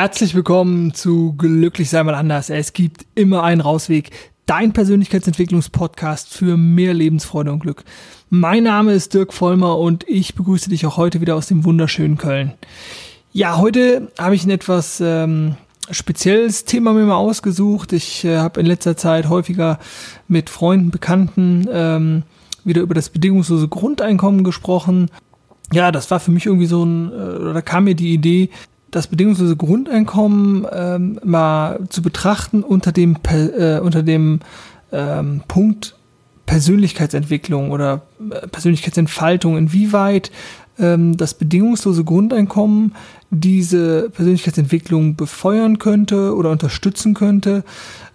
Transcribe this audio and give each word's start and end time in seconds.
Herzlich 0.00 0.36
willkommen 0.36 0.94
zu 0.94 1.34
Glücklich 1.36 1.90
sei 1.90 2.04
mal 2.04 2.14
anders. 2.14 2.50
Es 2.50 2.72
gibt 2.72 3.04
immer 3.16 3.42
einen 3.42 3.60
Rausweg. 3.60 4.12
Dein 4.46 4.72
Persönlichkeitsentwicklungspodcast 4.72 6.32
für 6.32 6.56
mehr 6.56 6.94
Lebensfreude 6.94 7.50
und 7.50 7.58
Glück. 7.58 7.82
Mein 8.30 8.62
Name 8.62 8.92
ist 8.92 9.12
Dirk 9.12 9.32
Vollmer 9.32 9.76
und 9.76 10.08
ich 10.08 10.36
begrüße 10.36 10.70
dich 10.70 10.86
auch 10.86 10.98
heute 10.98 11.20
wieder 11.20 11.34
aus 11.34 11.48
dem 11.48 11.64
wunderschönen 11.64 12.16
Köln. 12.16 12.52
Ja, 13.32 13.58
heute 13.58 14.12
habe 14.16 14.36
ich 14.36 14.44
ein 14.44 14.50
etwas 14.50 15.00
ähm, 15.00 15.56
spezielles 15.90 16.64
Thema 16.64 16.92
mir 16.92 17.02
mal 17.04 17.16
ausgesucht. 17.16 17.92
Ich 17.92 18.24
äh, 18.24 18.36
habe 18.36 18.60
in 18.60 18.66
letzter 18.66 18.96
Zeit 18.96 19.28
häufiger 19.28 19.80
mit 20.28 20.48
Freunden, 20.48 20.92
Bekannten 20.92 21.66
ähm, 21.72 22.22
wieder 22.62 22.82
über 22.82 22.94
das 22.94 23.08
bedingungslose 23.08 23.66
Grundeinkommen 23.66 24.44
gesprochen. 24.44 25.10
Ja, 25.72 25.90
das 25.90 26.08
war 26.12 26.20
für 26.20 26.30
mich 26.30 26.46
irgendwie 26.46 26.66
so 26.66 26.84
ein, 26.84 27.10
äh, 27.10 27.14
oder 27.14 27.52
da 27.52 27.62
kam 27.62 27.82
mir 27.82 27.96
die 27.96 28.14
Idee, 28.14 28.50
das 28.90 29.06
bedingungslose 29.06 29.56
Grundeinkommen 29.56 30.66
ähm, 30.72 31.20
mal 31.24 31.80
zu 31.88 32.02
betrachten 32.02 32.62
unter 32.62 32.92
dem 32.92 33.16
äh, 33.30 33.78
unter 33.80 34.02
dem 34.02 34.40
ähm, 34.92 35.42
Punkt 35.46 35.96
Persönlichkeitsentwicklung 36.46 37.70
oder 37.70 38.02
äh, 38.30 38.46
Persönlichkeitsentfaltung, 38.48 39.58
inwieweit 39.58 40.30
ähm, 40.78 41.16
das 41.16 41.34
bedingungslose 41.34 42.04
Grundeinkommen 42.04 42.94
diese 43.30 44.08
Persönlichkeitsentwicklung 44.10 45.14
befeuern 45.16 45.78
könnte 45.78 46.34
oder 46.34 46.50
unterstützen 46.50 47.12
könnte 47.12 47.64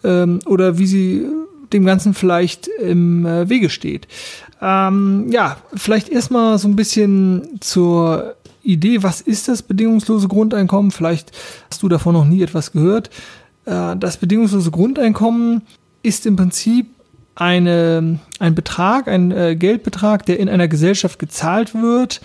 ähm, 0.04 0.40
oder 0.46 0.80
wie 0.80 0.88
sie 0.88 1.28
dem 1.72 1.86
Ganzen 1.86 2.14
vielleicht 2.14 2.68
im 2.68 3.26
äh, 3.26 3.50
Wege 3.50 3.70
steht. 3.70 4.08
Ähm, 4.62 5.28
ja, 5.30 5.58
vielleicht 5.76 6.10
erstmal 6.10 6.58
so 6.58 6.68
ein 6.68 6.76
bisschen 6.76 7.60
zur 7.60 8.36
Idee, 8.64 9.04
was 9.04 9.22
ist 9.22 9.48
das 9.48 9.62
bedingungslose 9.62 10.28
Grundeinkommen? 10.28 10.92
Vielleicht 10.92 11.32
hast 11.70 11.84
du 11.84 11.90
davon 11.90 12.14
noch 12.14 12.26
nie 12.26 12.42
etwas 12.42 12.72
gehört. 12.72 13.10
Äh, 13.66 13.96
das 13.98 14.18
bedingungslose 14.18 14.72
Grundeinkommen 14.72 15.62
ist 16.02 16.26
im 16.26 16.36
Prinzip 16.36 16.88
eine, 17.36 18.20
ein 18.40 18.56
Betrag, 18.56 19.08
ein 19.08 19.32
äh, 19.32 19.56
Geldbetrag, 19.56 20.26
der 20.26 20.40
in 20.40 20.50
einer 20.50 20.68
Gesellschaft 20.68 21.20
gezahlt 21.20 21.74
wird, 21.74 22.22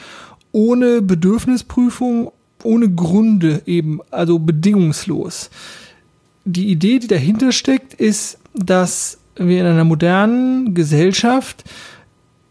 ohne 0.53 1.03
Bedürfnisprüfung, 1.03 2.31
ohne 2.63 2.91
Gründe 2.91 3.63
eben, 3.67 4.01
also 4.11 4.39
bedingungslos. 4.39 5.51
Die 6.45 6.69
Idee, 6.69 6.99
die 6.99 7.07
dahinter 7.07 7.53
steckt, 7.53 7.95
ist, 7.95 8.39
dass 8.55 9.19
wir 9.37 9.61
in 9.61 9.67
einer 9.67 9.85
modernen 9.85 10.75
Gesellschaft 10.75 11.65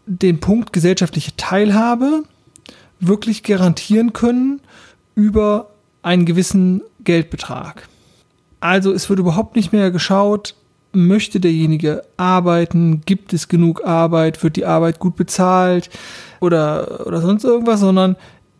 den 0.06 0.40
Punkt 0.40 0.72
gesellschaftliche 0.72 1.36
Teilhabe 1.36 2.24
wirklich 3.00 3.42
garantieren 3.42 4.12
können 4.12 4.60
über 5.14 5.70
einen 6.02 6.26
gewissen 6.26 6.82
Geldbetrag. 7.04 7.88
Also 8.60 8.92
es 8.92 9.08
wird 9.08 9.20
überhaupt 9.20 9.56
nicht 9.56 9.72
mehr 9.72 9.90
geschaut, 9.90 10.54
möchte 10.92 11.38
derjenige 11.38 12.02
arbeiten, 12.16 13.02
gibt 13.04 13.32
es 13.32 13.48
genug 13.48 13.84
Arbeit, 13.84 14.42
wird 14.42 14.56
die 14.56 14.64
Arbeit 14.64 14.98
gut 14.98 15.16
bezahlt 15.16 15.90
oder, 16.40 17.06
oder 17.06 17.20
sonst 17.20 17.44
irgendwas, 17.44 17.80
sondern 17.80 18.16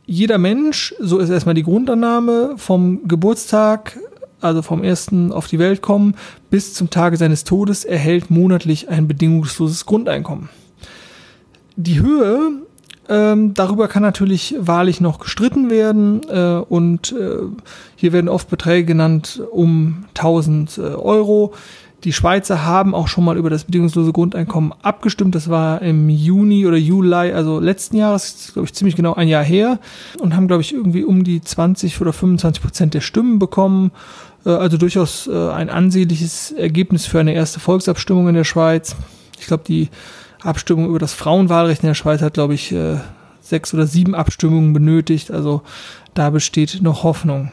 jeder 0.06 0.38
Mensch, 0.38 0.94
so 1.00 1.18
ist 1.18 1.30
erstmal 1.30 1.54
die 1.54 1.62
Grundannahme, 1.62 2.54
vom 2.56 3.06
Geburtstag, 3.08 3.98
also 4.40 4.62
vom 4.62 4.84
ersten 4.84 5.32
auf 5.32 5.48
die 5.48 5.58
Welt 5.58 5.82
kommen, 5.82 6.14
bis 6.50 6.74
zum 6.74 6.90
Tage 6.90 7.16
seines 7.16 7.44
Todes 7.44 7.84
erhält 7.84 8.30
monatlich 8.30 8.88
ein 8.88 9.08
bedingungsloses 9.08 9.84
Grundeinkommen. 9.84 10.48
Die 11.76 12.00
Höhe 12.00 12.62
ähm, 13.08 13.54
darüber 13.54 13.88
kann 13.88 14.02
natürlich 14.02 14.54
wahrlich 14.58 15.00
noch 15.00 15.18
gestritten 15.18 15.70
werden 15.70 16.20
äh, 16.28 16.62
und 16.68 17.12
äh, 17.12 17.38
hier 17.96 18.12
werden 18.12 18.28
oft 18.28 18.50
Beträge 18.50 18.84
genannt 18.84 19.42
um 19.50 20.04
1000 20.14 20.78
äh, 20.78 20.80
Euro. 20.80 21.54
Die 22.04 22.12
Schweizer 22.12 22.64
haben 22.64 22.94
auch 22.94 23.08
schon 23.08 23.24
mal 23.24 23.36
über 23.36 23.50
das 23.50 23.64
bedingungslose 23.64 24.12
Grundeinkommen 24.12 24.72
abgestimmt. 24.82 25.34
Das 25.34 25.48
war 25.50 25.82
im 25.82 26.08
Juni 26.08 26.64
oder 26.64 26.76
Juli, 26.76 27.32
also 27.32 27.58
letzten 27.58 27.96
Jahres, 27.96 28.50
glaube 28.52 28.66
ich, 28.66 28.74
ziemlich 28.74 28.94
genau 28.94 29.14
ein 29.14 29.26
Jahr 29.26 29.42
her 29.42 29.80
und 30.20 30.36
haben, 30.36 30.46
glaube 30.46 30.62
ich, 30.62 30.72
irgendwie 30.72 31.02
um 31.02 31.24
die 31.24 31.40
20 31.40 32.00
oder 32.00 32.12
25 32.12 32.62
Prozent 32.62 32.94
der 32.94 33.00
Stimmen 33.00 33.40
bekommen. 33.40 33.90
Äh, 34.44 34.50
also 34.50 34.76
durchaus 34.76 35.26
äh, 35.26 35.50
ein 35.50 35.70
ansehnliches 35.70 36.52
Ergebnis 36.52 37.06
für 37.06 37.20
eine 37.20 37.32
erste 37.32 37.58
Volksabstimmung 37.58 38.28
in 38.28 38.34
der 38.34 38.44
Schweiz. 38.44 38.94
Ich 39.40 39.46
glaube, 39.46 39.64
die 39.66 39.88
Abstimmung 40.42 40.88
über 40.88 40.98
das 40.98 41.12
Frauenwahlrecht 41.12 41.82
in 41.82 41.88
der 41.88 41.94
Schweiz 41.94 42.22
hat, 42.22 42.34
glaube 42.34 42.54
ich, 42.54 42.72
äh, 42.72 42.96
sechs 43.40 43.72
oder 43.74 43.86
sieben 43.86 44.14
Abstimmungen 44.14 44.72
benötigt. 44.72 45.30
Also 45.30 45.62
da 46.14 46.30
besteht 46.30 46.80
noch 46.82 47.02
Hoffnung. 47.02 47.52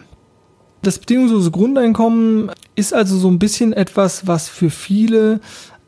Das 0.82 1.00
bedingungslose 1.00 1.52
Grundeinkommen 1.52 2.52
ist 2.76 2.94
also 2.94 3.18
so 3.18 3.28
ein 3.30 3.40
bisschen 3.40 3.74
etwas, 3.74 4.28
was 4.28 4.50
für 4.50 4.70
viele 4.70 5.40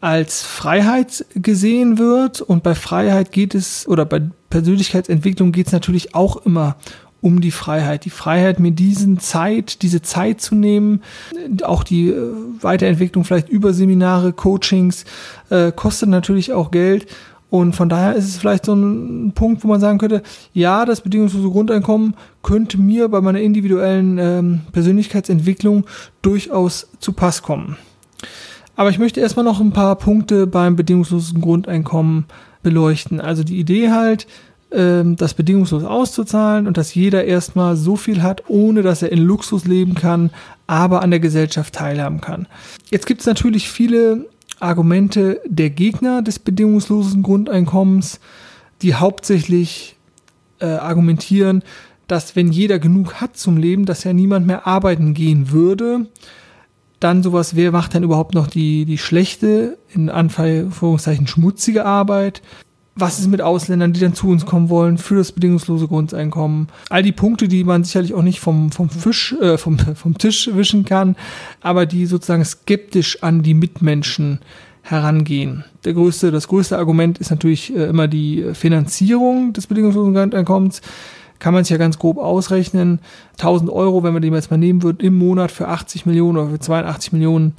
als 0.02 0.44
Freiheit 0.44 1.25
gesehen 1.36 1.97
wird. 1.97 2.41
Und 2.41 2.63
bei 2.63 2.74
Freiheit 2.74 3.31
geht 3.31 3.53
es, 3.53 3.88
oder 3.88 4.06
bei 4.06 4.22
Persönlichkeitsentwicklung 4.50 5.52
geht 5.52 5.68
es 5.68 5.74
natürlich 5.74 6.16
auch 6.16 6.38
immer 6.38 6.78
um 7.22 7.42
die 7.42 7.52
Freiheit. 7.52 8.06
Die 8.06 8.10
Freiheit, 8.10 8.60
mir 8.60 8.72
diesen 8.72 9.20
Zeit, 9.20 9.82
diese 9.82 10.02
Zeit 10.02 10.42
zu 10.42 10.56
nehmen, 10.56 11.02
auch 11.64 11.84
die 11.84 12.10
äh, 12.10 12.32
Weiterentwicklung 12.62 13.24
vielleicht 13.24 13.50
über 13.50 13.74
Seminare, 13.74 14.34
Coachings, 14.34 15.06
äh, 15.50 15.72
kostet 15.72 16.10
natürlich 16.10 16.54
auch 16.54 16.72
Geld. 16.72 17.08
Und 17.50 17.76
von 17.76 17.88
daher 17.88 18.16
ist 18.16 18.26
es 18.26 18.38
vielleicht 18.38 18.66
so 18.66 18.74
ein 18.74 19.32
Punkt, 19.34 19.64
wo 19.64 19.70
man 19.70 19.80
sagen 19.80 20.00
könnte, 20.00 20.22
ja, 20.54 20.84
das 20.86 21.02
bedingungslose 21.02 21.50
Grundeinkommen 21.50 22.16
könnte 22.44 22.78
mir 22.78 23.08
bei 23.08 23.22
meiner 23.22 23.40
individuellen 23.40 24.18
ähm, 24.18 24.62
Persönlichkeitsentwicklung 24.74 25.86
durchaus 26.22 26.90
zu 27.00 27.14
Pass 27.14 27.42
kommen. 27.42 27.78
Aber 28.76 28.90
ich 28.90 29.00
möchte 29.00 29.22
erstmal 29.22 29.46
noch 29.46 29.62
ein 29.62 29.72
paar 29.72 29.96
Punkte 29.96 30.46
beim 30.46 30.76
bedingungslosen 30.76 31.40
Grundeinkommen 31.42 32.26
beleuchten. 32.64 33.22
Also 33.22 33.44
die 33.44 33.60
Idee 33.60 33.92
halt, 33.92 34.28
das 34.70 35.34
bedingungslos 35.34 35.86
auszuzahlen 35.86 36.68
und 36.68 36.76
dass 36.76 36.94
jeder 36.94 37.24
erstmal 37.24 37.78
so 37.78 37.96
viel 37.96 38.22
hat, 38.22 38.44
ohne 38.50 38.82
dass 38.82 39.02
er 39.02 39.14
in 39.14 39.20
Luxus 39.20 39.66
leben 39.66 39.96
kann, 39.96 40.30
aber 40.68 41.02
an 41.02 41.10
der 41.10 41.22
Gesellschaft 41.22 41.74
teilhaben 41.74 42.20
kann. 42.20 42.48
Jetzt 42.90 43.06
gibt 43.06 43.22
es 43.22 43.28
natürlich 43.28 43.70
viele 43.70 44.26
Argumente 44.60 45.40
der 45.46 45.70
Gegner 45.70 46.22
des 46.22 46.40
bedingungslosen 46.40 47.24
Grundeinkommens, 47.24 48.20
die 48.82 48.96
hauptsächlich 48.96 49.96
äh, 50.60 50.66
argumentieren, 50.66 51.64
dass 52.08 52.36
wenn 52.36 52.52
jeder 52.52 52.80
genug 52.80 53.16
hat 53.16 53.38
zum 53.38 53.58
Leben, 53.58 53.86
dass 53.86 54.04
ja 54.04 54.14
niemand 54.14 54.48
mehr 54.48 54.68
arbeiten 54.68 55.14
gehen 55.14 55.52
würde. 55.52 56.08
Dann 57.00 57.22
sowas, 57.22 57.56
wer 57.56 57.72
macht 57.72 57.94
dann 57.94 58.04
überhaupt 58.04 58.34
noch 58.34 58.48
die, 58.48 58.86
die 58.86 58.98
schlechte, 58.98 59.78
in 59.94 60.10
Anführungszeichen 60.10 61.28
schmutzige 61.28 61.86
Arbeit? 61.86 62.42
Was 63.00 63.19
ist 63.19 63.28
mit 63.28 63.41
Ausländern, 63.41 63.94
die 63.94 64.00
dann 64.00 64.13
zu 64.13 64.30
uns 64.30 64.46
kommen 64.46 64.69
wollen 64.69 64.97
für 64.97 65.16
das 65.16 65.31
bedingungslose 65.31 65.88
Grundeinkommen. 65.88 66.68
All 66.90 67.03
die 67.03 67.12
Punkte, 67.12 67.47
die 67.47 67.63
man 67.63 67.84
sicherlich 67.84 68.13
auch 68.13 68.24
nicht 68.24 68.40
vom, 68.40 68.72
vom 68.72 68.90
Fisch, 68.90 69.34
äh, 69.34 69.58
vom, 69.58 69.78
vom 69.96 70.18
Tisch 70.18 70.50
wischen 70.53 70.85
kann, 70.85 71.16
aber 71.62 71.86
die 71.86 72.06
sozusagen 72.06 72.44
skeptisch 72.44 73.22
an 73.24 73.44
die 73.44 73.53
Mitmenschen 73.53 74.40
herangehen. 74.81 75.63
Der 75.86 75.94
größte, 75.94 76.31
das 76.31 76.47
größte 76.47 76.78
Argument 76.78 77.19
ist 77.19 77.30
natürlich 77.30 77.75
äh, 77.75 77.86
immer 77.86 78.07
die 78.07 78.46
Finanzierung 78.53 79.53
des 79.53 79.68
bedingungslosen 79.68 80.13
Grundeinkommens. 80.13 80.81
Kann 81.40 81.53
man 81.53 81.63
sich 81.63 81.72
ja 81.72 81.78
ganz 81.78 82.00
grob 82.00 82.18
ausrechnen. 82.18 83.00
1000 83.34 83.69
Euro, 83.69 84.02
wenn 84.02 84.13
man 84.13 84.24
den 84.24 84.34
jetzt 84.34 84.50
mal 84.50 84.57
nehmen 84.57 84.81
würde, 84.81 85.06
im 85.06 85.16
Monat 85.16 85.52
für 85.52 85.68
80 85.68 86.07
Millionen 86.07 86.38
oder 86.38 86.50
für 86.50 86.59
82 86.59 87.13
Millionen 87.13 87.53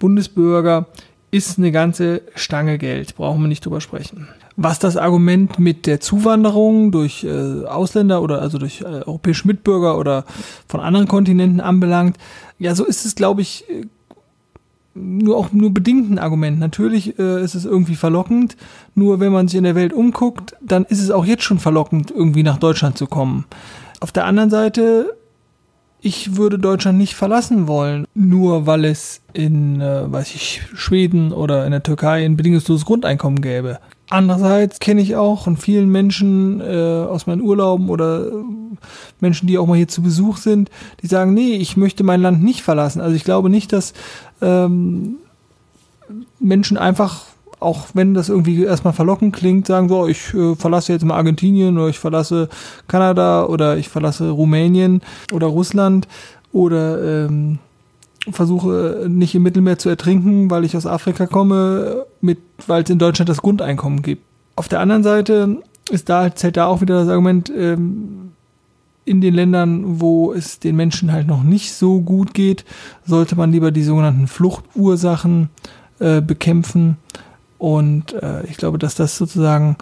Bundesbürger 0.00 0.86
ist 1.30 1.58
eine 1.58 1.70
ganze 1.70 2.22
Stange 2.34 2.78
Geld. 2.78 3.14
Brauchen 3.14 3.40
wir 3.40 3.48
nicht 3.48 3.64
drüber 3.64 3.80
sprechen. 3.80 4.28
Was 4.56 4.78
das 4.78 4.96
Argument 4.96 5.58
mit 5.58 5.86
der 5.86 6.00
Zuwanderung 6.00 6.92
durch 6.92 7.24
äh, 7.24 7.64
Ausländer 7.64 8.22
oder 8.22 8.42
also 8.42 8.58
durch 8.58 8.82
äh, 8.82 8.84
europäische 8.84 9.46
Mitbürger 9.46 9.98
oder 9.98 10.24
von 10.68 10.80
anderen 10.80 11.08
Kontinenten 11.08 11.60
anbelangt, 11.60 12.18
ja, 12.58 12.74
so 12.74 12.84
ist 12.84 13.06
es, 13.06 13.14
glaube 13.14 13.40
ich, 13.40 13.64
äh, 13.70 13.86
nur 14.94 15.36
auch 15.36 15.52
nur 15.52 15.72
bedingt 15.72 16.10
ein 16.10 16.18
Argument. 16.18 16.58
Natürlich 16.58 17.18
äh, 17.18 17.42
ist 17.42 17.54
es 17.54 17.64
irgendwie 17.64 17.96
verlockend, 17.96 18.56
nur 18.94 19.20
wenn 19.20 19.32
man 19.32 19.48
sich 19.48 19.58
in 19.58 19.64
der 19.64 19.74
Welt 19.74 19.92
umguckt, 19.92 20.54
dann 20.60 20.84
ist 20.84 21.00
es 21.00 21.10
auch 21.10 21.24
jetzt 21.24 21.44
schon 21.44 21.58
verlockend, 21.58 22.10
irgendwie 22.10 22.42
nach 22.42 22.58
Deutschland 22.58 22.98
zu 22.98 23.06
kommen. 23.06 23.46
Auf 24.00 24.12
der 24.12 24.26
anderen 24.26 24.50
Seite, 24.50 25.16
ich 26.00 26.36
würde 26.36 26.58
Deutschland 26.58 26.98
nicht 26.98 27.14
verlassen 27.14 27.68
wollen, 27.68 28.06
nur 28.14 28.66
weil 28.66 28.84
es 28.84 29.22
in, 29.32 29.80
äh, 29.80 30.12
weiß 30.12 30.34
ich, 30.34 30.62
Schweden 30.74 31.32
oder 31.32 31.64
in 31.64 31.70
der 31.70 31.82
Türkei 31.82 32.24
ein 32.24 32.36
bedingungsloses 32.36 32.84
Grundeinkommen 32.84 33.40
gäbe. 33.40 33.78
Andererseits 34.12 34.78
kenne 34.78 35.00
ich 35.00 35.16
auch 35.16 35.44
von 35.44 35.56
vielen 35.56 35.88
Menschen 35.88 36.60
äh, 36.60 37.06
aus 37.08 37.26
meinen 37.26 37.40
Urlauben 37.40 37.88
oder 37.88 38.26
äh, 38.26 38.32
Menschen, 39.20 39.46
die 39.46 39.56
auch 39.56 39.66
mal 39.66 39.78
hier 39.78 39.88
zu 39.88 40.02
Besuch 40.02 40.36
sind, 40.36 40.70
die 41.00 41.06
sagen, 41.06 41.32
nee, 41.32 41.56
ich 41.56 41.78
möchte 41.78 42.04
mein 42.04 42.20
Land 42.20 42.42
nicht 42.42 42.60
verlassen. 42.60 43.00
Also 43.00 43.16
ich 43.16 43.24
glaube 43.24 43.48
nicht, 43.48 43.72
dass 43.72 43.94
ähm, 44.42 45.14
Menschen 46.38 46.76
einfach, 46.76 47.22
auch 47.58 47.86
wenn 47.94 48.12
das 48.12 48.28
irgendwie 48.28 48.62
erstmal 48.62 48.92
verlockend 48.92 49.34
klingt, 49.34 49.66
sagen 49.66 49.88
so, 49.88 50.06
ich 50.06 50.34
äh, 50.34 50.56
verlasse 50.56 50.92
jetzt 50.92 51.06
mal 51.06 51.16
Argentinien 51.16 51.78
oder 51.78 51.88
ich 51.88 51.98
verlasse 51.98 52.50
Kanada 52.88 53.46
oder 53.46 53.78
ich 53.78 53.88
verlasse 53.88 54.28
Rumänien 54.28 55.00
oder 55.32 55.46
Russland 55.46 56.06
oder 56.52 57.24
ähm, 57.24 57.60
versuche 58.30 59.06
nicht 59.08 59.34
im 59.34 59.42
Mittelmeer 59.42 59.78
zu 59.78 59.88
ertrinken, 59.88 60.50
weil 60.50 60.64
ich 60.64 60.76
aus 60.76 60.86
Afrika 60.86 61.26
komme, 61.26 62.06
weil 62.66 62.82
es 62.82 62.90
in 62.90 62.98
Deutschland 62.98 63.28
das 63.28 63.42
Grundeinkommen 63.42 64.02
gibt. 64.02 64.22
Auf 64.54 64.68
der 64.68 64.80
anderen 64.80 65.02
Seite 65.02 65.62
ist 65.90 66.08
da, 66.08 66.34
zählt 66.34 66.56
da 66.56 66.66
auch 66.66 66.80
wieder 66.80 67.00
das 67.00 67.08
Argument, 67.08 67.50
ähm, 67.56 68.32
in 69.04 69.20
den 69.20 69.34
Ländern, 69.34 70.00
wo 70.00 70.32
es 70.32 70.60
den 70.60 70.76
Menschen 70.76 71.12
halt 71.12 71.26
noch 71.26 71.42
nicht 71.42 71.72
so 71.74 72.00
gut 72.00 72.34
geht, 72.34 72.64
sollte 73.04 73.34
man 73.34 73.50
lieber 73.50 73.72
die 73.72 73.82
sogenannten 73.82 74.28
Fluchtursachen 74.28 75.50
äh, 75.98 76.20
bekämpfen. 76.20 76.98
Und 77.58 78.12
äh, 78.12 78.44
ich 78.46 78.56
glaube, 78.56 78.78
dass 78.78 78.94
das 78.94 79.16
sozusagen 79.16 79.76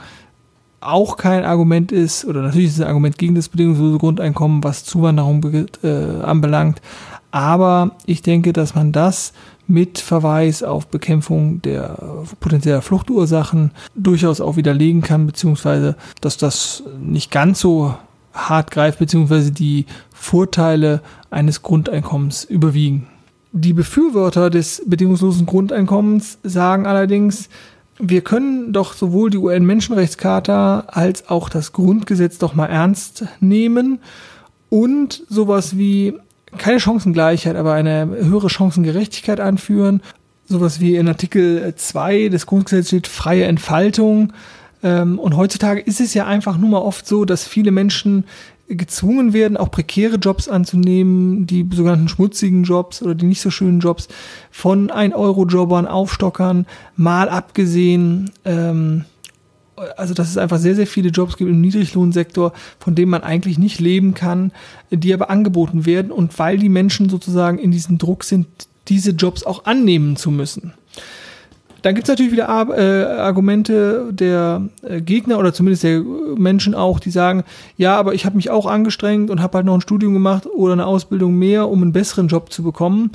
auch 0.81 1.19
kein 1.19 1.44
Argument 1.44 1.92
ist, 1.92 2.25
oder 2.25 2.40
natürlich 2.40 2.69
ist 2.69 2.75
es 2.76 2.81
ein 2.81 2.88
Argument 2.88 3.19
gegen 3.19 3.34
das 3.34 3.50
bedingungslose 3.50 3.98
Grundeinkommen, 3.98 4.64
was 4.64 4.84
Zuwanderung 4.84 5.66
äh, 5.82 6.22
anbelangt. 6.22 6.81
Aber 7.30 7.92
ich 8.06 8.22
denke, 8.22 8.52
dass 8.52 8.74
man 8.74 8.92
das 8.92 9.32
mit 9.66 9.98
Verweis 9.98 10.62
auf 10.62 10.88
Bekämpfung 10.88 11.62
der 11.62 12.24
potenzieller 12.40 12.82
Fluchtursachen 12.82 13.70
durchaus 13.94 14.40
auch 14.40 14.56
widerlegen 14.56 15.00
kann, 15.00 15.26
beziehungsweise 15.26 15.96
dass 16.20 16.36
das 16.36 16.82
nicht 17.00 17.30
ganz 17.30 17.60
so 17.60 17.94
hart 18.32 18.70
greift, 18.70 18.98
beziehungsweise 18.98 19.52
die 19.52 19.86
Vorteile 20.12 21.02
eines 21.30 21.62
Grundeinkommens 21.62 22.44
überwiegen. 22.44 23.06
Die 23.52 23.72
Befürworter 23.72 24.50
des 24.50 24.82
bedingungslosen 24.86 25.46
Grundeinkommens 25.46 26.38
sagen 26.42 26.86
allerdings, 26.86 27.48
wir 27.98 28.22
können 28.22 28.72
doch 28.72 28.94
sowohl 28.94 29.30
die 29.30 29.38
UN-Menschenrechtscharta 29.38 30.84
als 30.86 31.28
auch 31.28 31.48
das 31.48 31.72
Grundgesetz 31.72 32.38
doch 32.38 32.54
mal 32.54 32.66
ernst 32.66 33.24
nehmen 33.40 33.98
und 34.68 35.22
sowas 35.28 35.76
wie 35.76 36.14
keine 36.58 36.81
Chancengleichheit, 36.81 37.56
aber 37.56 37.75
eine 37.75 38.06
höhere 38.06 38.50
Chancengerechtigkeit 38.50 39.41
anführen. 39.41 40.02
Sowas 40.47 40.81
wie 40.81 40.97
in 40.97 41.08
Artikel 41.08 41.75
2 41.75 42.29
des 42.29 42.47
Grundgesetzes 42.47 42.88
steht 42.88 43.06
freie 43.06 43.44
Entfaltung. 43.44 44.32
Ähm, 44.82 45.19
und 45.19 45.37
heutzutage 45.37 45.81
ist 45.81 46.00
es 46.00 46.14
ja 46.14 46.26
einfach 46.26 46.56
nur 46.56 46.70
mal 46.70 46.79
oft 46.79 47.06
so, 47.06 47.25
dass 47.25 47.47
viele 47.47 47.70
Menschen 47.70 48.25
gezwungen 48.69 49.32
werden, 49.32 49.56
auch 49.56 49.70
prekäre 49.70 50.17
Jobs 50.17 50.49
anzunehmen, 50.49 51.47
die 51.47 51.69
sogenannten 51.73 52.08
schmutzigen 52.08 52.62
Jobs 52.62 53.02
oder 53.02 53.14
die 53.14 53.26
nicht 53.26 53.41
so 53.41 53.50
schönen 53.50 53.81
Jobs 53.81 54.08
von 54.50 54.91
1-Euro-Jobbern, 54.91 55.87
Aufstockern, 55.87 56.67
mal 56.97 57.29
abgesehen. 57.29 58.31
Ähm, 58.44 59.05
also 59.96 60.14
dass 60.14 60.28
es 60.28 60.36
einfach 60.36 60.58
sehr, 60.58 60.74
sehr 60.74 60.86
viele 60.86 61.10
Jobs 61.10 61.36
gibt 61.36 61.50
im 61.50 61.60
Niedriglohnsektor, 61.60 62.52
von 62.78 62.94
denen 62.94 63.10
man 63.10 63.22
eigentlich 63.22 63.58
nicht 63.58 63.80
leben 63.80 64.14
kann, 64.14 64.52
die 64.90 65.14
aber 65.14 65.30
angeboten 65.30 65.86
werden 65.86 66.12
und 66.12 66.38
weil 66.38 66.58
die 66.58 66.68
Menschen 66.68 67.08
sozusagen 67.08 67.58
in 67.58 67.70
diesem 67.70 67.98
Druck 67.98 68.24
sind, 68.24 68.46
diese 68.88 69.12
Jobs 69.12 69.44
auch 69.44 69.64
annehmen 69.64 70.16
zu 70.16 70.30
müssen. 70.30 70.74
Dann 71.82 71.94
gibt 71.94 72.08
es 72.08 72.12
natürlich 72.12 72.32
wieder 72.32 72.48
äh, 72.48 73.04
Argumente 73.20 74.08
der 74.12 74.68
äh, 74.82 75.00
Gegner 75.00 75.38
oder 75.38 75.54
zumindest 75.54 75.82
der 75.84 76.02
Menschen 76.36 76.74
auch, 76.74 77.00
die 77.00 77.10
sagen, 77.10 77.44
ja, 77.78 77.96
aber 77.96 78.12
ich 78.12 78.26
habe 78.26 78.36
mich 78.36 78.50
auch 78.50 78.66
angestrengt 78.66 79.30
und 79.30 79.40
habe 79.40 79.58
halt 79.58 79.66
noch 79.66 79.74
ein 79.74 79.80
Studium 79.80 80.12
gemacht 80.12 80.46
oder 80.46 80.74
eine 80.74 80.84
Ausbildung 80.84 81.38
mehr, 81.38 81.68
um 81.68 81.80
einen 81.80 81.92
besseren 81.92 82.28
Job 82.28 82.52
zu 82.52 82.62
bekommen 82.62 83.12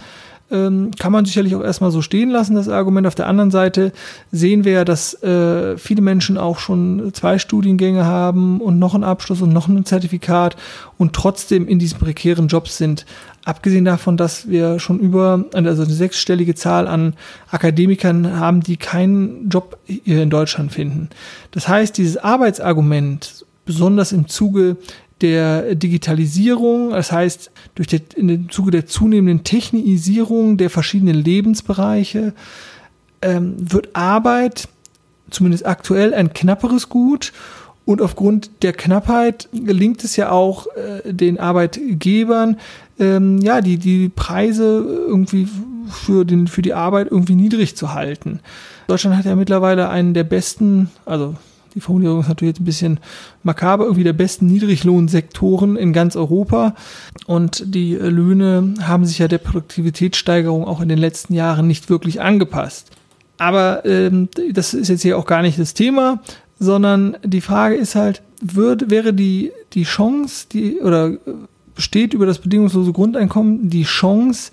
ähm, 0.52 0.92
kann 1.00 1.12
man 1.12 1.26
sicherlich 1.26 1.56
auch 1.56 1.64
erstmal 1.64 1.92
so 1.92 2.02
stehen 2.02 2.30
lassen, 2.30 2.56
das 2.56 2.70
Argument. 2.70 3.08
Auf 3.08 3.16
der 3.16 3.28
anderen 3.28 3.52
Seite 3.52 3.92
sehen 4.32 4.64
wir 4.64 4.74
ja, 4.74 4.86
dass 4.86 5.22
äh, 5.24 5.78
viele 5.78 6.02
Menschen 6.02 6.38
auch 6.38 6.60
schon 6.60 7.12
zwei 7.14 7.40
Studiengänge 7.40 8.06
haben 8.06 8.62
und 8.62 8.78
noch 8.78 8.94
einen 8.94 9.04
Abschluss 9.04 9.42
und 9.42 9.54
noch 9.54 9.68
ein 9.68 9.86
Zertifikat 9.86 10.56
und 10.98 11.14
trotzdem 11.14 11.68
in 11.68 11.80
diesen 11.80 12.00
prekären 12.00 12.48
Jobs 12.48 12.78
sind. 12.78 13.06
Abgesehen 13.44 13.86
davon, 13.86 14.18
dass 14.18 14.50
wir 14.50 14.80
schon 14.80 15.00
über, 15.00 15.46
also 15.54 15.84
eine 15.84 15.94
sechsstellige 15.94 16.56
Zahl 16.56 16.88
an 16.88 17.14
Akademikern 17.52 18.40
haben, 18.40 18.62
die 18.62 18.78
keinen 18.78 19.50
Job 19.50 19.78
hier 19.86 20.24
in 20.24 20.30
Deutschland 20.30 20.72
finden. 20.72 21.10
Das 21.52 21.68
heißt, 21.68 21.98
dieses 21.98 22.18
Arbeitsargument, 22.18 23.46
besonders 23.66 24.12
im 24.12 24.28
Zuge 24.28 24.78
der 25.22 25.76
Digitalisierung, 25.76 26.92
das 26.92 27.12
heißt 27.12 27.52
durch 27.76 27.88
den, 27.88 28.02
in 28.16 28.28
dem 28.28 28.50
Zuge 28.50 28.72
der 28.72 28.86
zunehmenden 28.86 29.44
Technisierung 29.44 30.58
der 30.58 30.70
verschiedenen 30.70 31.16
Lebensbereiche 31.16 32.34
ähm, 33.22 33.56
wird 33.58 33.90
Arbeit 33.94 34.68
zumindest 35.30 35.66
aktuell 35.66 36.14
ein 36.14 36.34
knapperes 36.34 36.90
Gut 36.90 37.34
und 37.86 38.02
aufgrund 38.02 38.50
der 38.64 38.74
Knappheit 38.74 39.48
gelingt 39.54 40.04
es 40.04 40.16
ja 40.16 40.32
auch 40.32 40.68
äh, 40.76 41.14
den 41.14 41.40
Arbeitgebern, 41.40 42.58
ähm, 43.00 43.40
ja, 43.40 43.62
die, 43.62 43.78
die 43.78 44.10
Preise 44.10 44.84
irgendwie 45.08 45.48
für, 45.90 46.26
den, 46.26 46.48
für 46.48 46.62
die 46.62 46.74
Arbeit 46.74 47.10
irgendwie 47.12 47.36
niedrig 47.36 47.78
zu 47.78 47.94
halten. 47.94 48.40
Deutschland 48.88 49.18
hat 49.18 49.26
ja 49.26 49.36
mittlerweile 49.36 49.90
einen 49.90 50.14
der 50.14 50.24
besten, 50.24 50.90
also 51.06 51.36
die 51.76 51.82
Formulierung 51.82 52.22
ist 52.22 52.30
natürlich 52.30 52.54
jetzt 52.54 52.62
ein 52.62 52.66
bisschen 52.66 53.00
makaber, 53.44 53.84
irgendwie 53.84 54.06
der 54.06 54.14
besten 54.14 54.48
Niedriglohnsektoren 54.48 55.76
in 55.76 55.94
ganz 55.94 56.16
Europa. 56.16 56.74
Und 57.28 57.64
die 57.76 57.96
Löhne 57.96 58.74
haben 58.82 59.06
sich 59.06 59.20
ja 59.20 59.28
der 59.28 59.38
Produktivitätssteigerung 59.40 60.66
auch 60.66 60.82
in 60.82 60.90
den 60.90 60.98
letzten 60.98 61.34
Jahren 61.34 61.68
nicht 61.68 61.90
wirklich 61.90 62.22
angepasst. 62.22 62.92
Aber 63.38 63.86
ähm, 63.86 64.30
das 64.52 64.74
ist 64.74 64.88
jetzt 64.88 65.02
hier 65.02 65.18
auch 65.18 65.26
gar 65.26 65.42
nicht 65.42 65.60
das 65.60 65.74
Thema, 65.74 66.22
sondern 66.58 67.18
die 67.24 67.42
Frage 67.42 67.76
ist 67.76 67.96
halt, 67.96 68.22
wird, 68.42 68.90
wäre 68.90 69.14
die, 69.14 69.52
die 69.74 69.84
Chance, 69.84 70.48
die, 70.52 70.80
oder 70.80 71.14
besteht 71.76 72.14
über 72.14 72.26
das 72.26 72.40
bedingungslose 72.40 72.94
Grundeinkommen 72.94 73.70
die 73.70 73.84
Chance, 73.84 74.52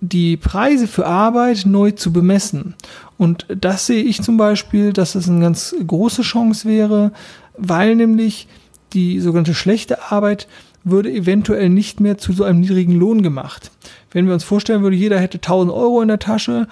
die 0.00 0.36
Preise 0.36 0.86
für 0.86 1.06
Arbeit 1.06 1.64
neu 1.66 1.92
zu 1.92 2.12
bemessen. 2.12 2.74
Und 3.18 3.46
das 3.48 3.86
sehe 3.86 4.02
ich 4.02 4.22
zum 4.22 4.36
Beispiel, 4.36 4.92
dass 4.92 5.14
das 5.14 5.28
eine 5.28 5.40
ganz 5.40 5.74
große 5.86 6.22
Chance 6.22 6.68
wäre, 6.68 7.12
weil 7.56 7.96
nämlich 7.96 8.46
die 8.92 9.20
sogenannte 9.20 9.54
schlechte 9.54 10.10
Arbeit 10.10 10.48
würde 10.84 11.10
eventuell 11.10 11.68
nicht 11.68 12.00
mehr 12.00 12.18
zu 12.18 12.32
so 12.32 12.44
einem 12.44 12.60
niedrigen 12.60 12.94
Lohn 12.94 13.22
gemacht. 13.22 13.72
Wenn 14.12 14.26
wir 14.26 14.34
uns 14.34 14.44
vorstellen 14.44 14.82
würden, 14.82 14.94
jeder 14.94 15.18
hätte 15.18 15.38
1000 15.38 15.72
Euro 15.72 16.00
in 16.00 16.08
der 16.08 16.18
Tasche, 16.18 16.68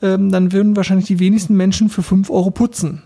ähm, 0.00 0.30
dann 0.30 0.52
würden 0.52 0.76
wahrscheinlich 0.76 1.06
die 1.06 1.18
wenigsten 1.18 1.56
Menschen 1.56 1.90
für 1.90 2.02
5 2.02 2.30
Euro 2.30 2.50
putzen. 2.50 3.02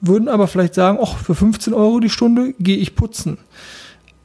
Würden 0.00 0.28
aber 0.28 0.48
vielleicht 0.48 0.74
sagen, 0.74 0.98
ach, 1.00 1.18
für 1.18 1.34
15 1.34 1.72
Euro 1.74 2.00
die 2.00 2.10
Stunde 2.10 2.54
gehe 2.58 2.78
ich 2.78 2.96
putzen. 2.96 3.38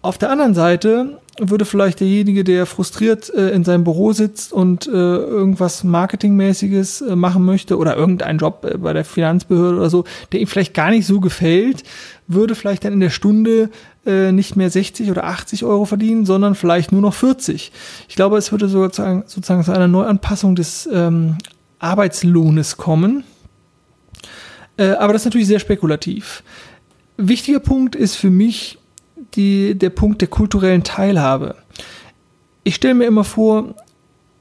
Auf 0.06 0.20
der 0.20 0.30
anderen 0.30 0.54
Seite 0.54 1.18
würde 1.40 1.66
vielleicht 1.66 2.00
derjenige, 2.00 2.44
der 2.44 2.68
frustriert 2.68 3.34
äh, 3.34 3.50
in 3.50 3.64
seinem 3.64 3.84
Büro 3.84 4.14
sitzt 4.14 4.54
und 4.54 4.86
äh, 4.86 4.92
irgendwas 4.92 5.84
Marketingmäßiges 5.84 7.02
äh, 7.02 7.16
machen 7.16 7.44
möchte 7.44 7.76
oder 7.76 7.98
irgendeinen 7.98 8.38
Job 8.38 8.64
äh, 8.70 8.78
bei 8.78 8.94
der 8.94 9.04
Finanzbehörde 9.04 9.78
oder 9.78 9.90
so, 9.90 10.04
der 10.32 10.42
ihm 10.42 10.48
vielleicht 10.48 10.76
gar 10.76 10.92
nicht 10.92 11.08
so 11.08 11.20
gefällt, 11.20 11.82
würde 12.28 12.54
vielleicht 12.54 12.86
dann 12.86 12.94
in 12.94 13.00
der 13.00 13.10
Stunde 13.10 13.72
äh, 14.06 14.32
nicht 14.32 14.56
mehr 14.56 14.70
60 14.70 15.10
oder 15.10 15.24
80 15.24 15.66
Euro 15.66 15.86
verdienen, 15.86 16.28
sondern 16.28 16.54
vielleicht 16.54 16.92
nur 16.92 17.02
noch 17.02 17.16
40. 17.16 17.72
Ich 18.08 18.16
glaube, 18.16 18.38
es 18.38 18.52
würde 18.52 18.68
sozusagen, 18.68 19.24
sozusagen 19.26 19.64
zu 19.64 19.74
einer 19.74 19.88
Neuanpassung 19.88 20.56
des 20.56 20.88
ähm, 20.94 21.40
Arbeitslohnes 21.80 22.78
kommen. 22.78 23.24
Äh, 24.78 24.90
aber 24.90 25.14
das 25.14 25.24
ist 25.24 25.26
natürlich 25.26 25.48
sehr 25.48 25.60
spekulativ. 25.60 26.44
Wichtiger 27.18 27.60
Punkt 27.60 27.96
ist 27.96 28.14
für 28.18 28.30
mich, 28.30 28.78
die, 29.36 29.76
der 29.76 29.90
Punkt 29.90 30.22
der 30.22 30.28
kulturellen 30.28 30.84
Teilhabe. 30.84 31.56
Ich 32.64 32.76
stelle 32.76 32.96
mir 32.96 33.06
immer 33.06 33.24
vor, 33.24 33.76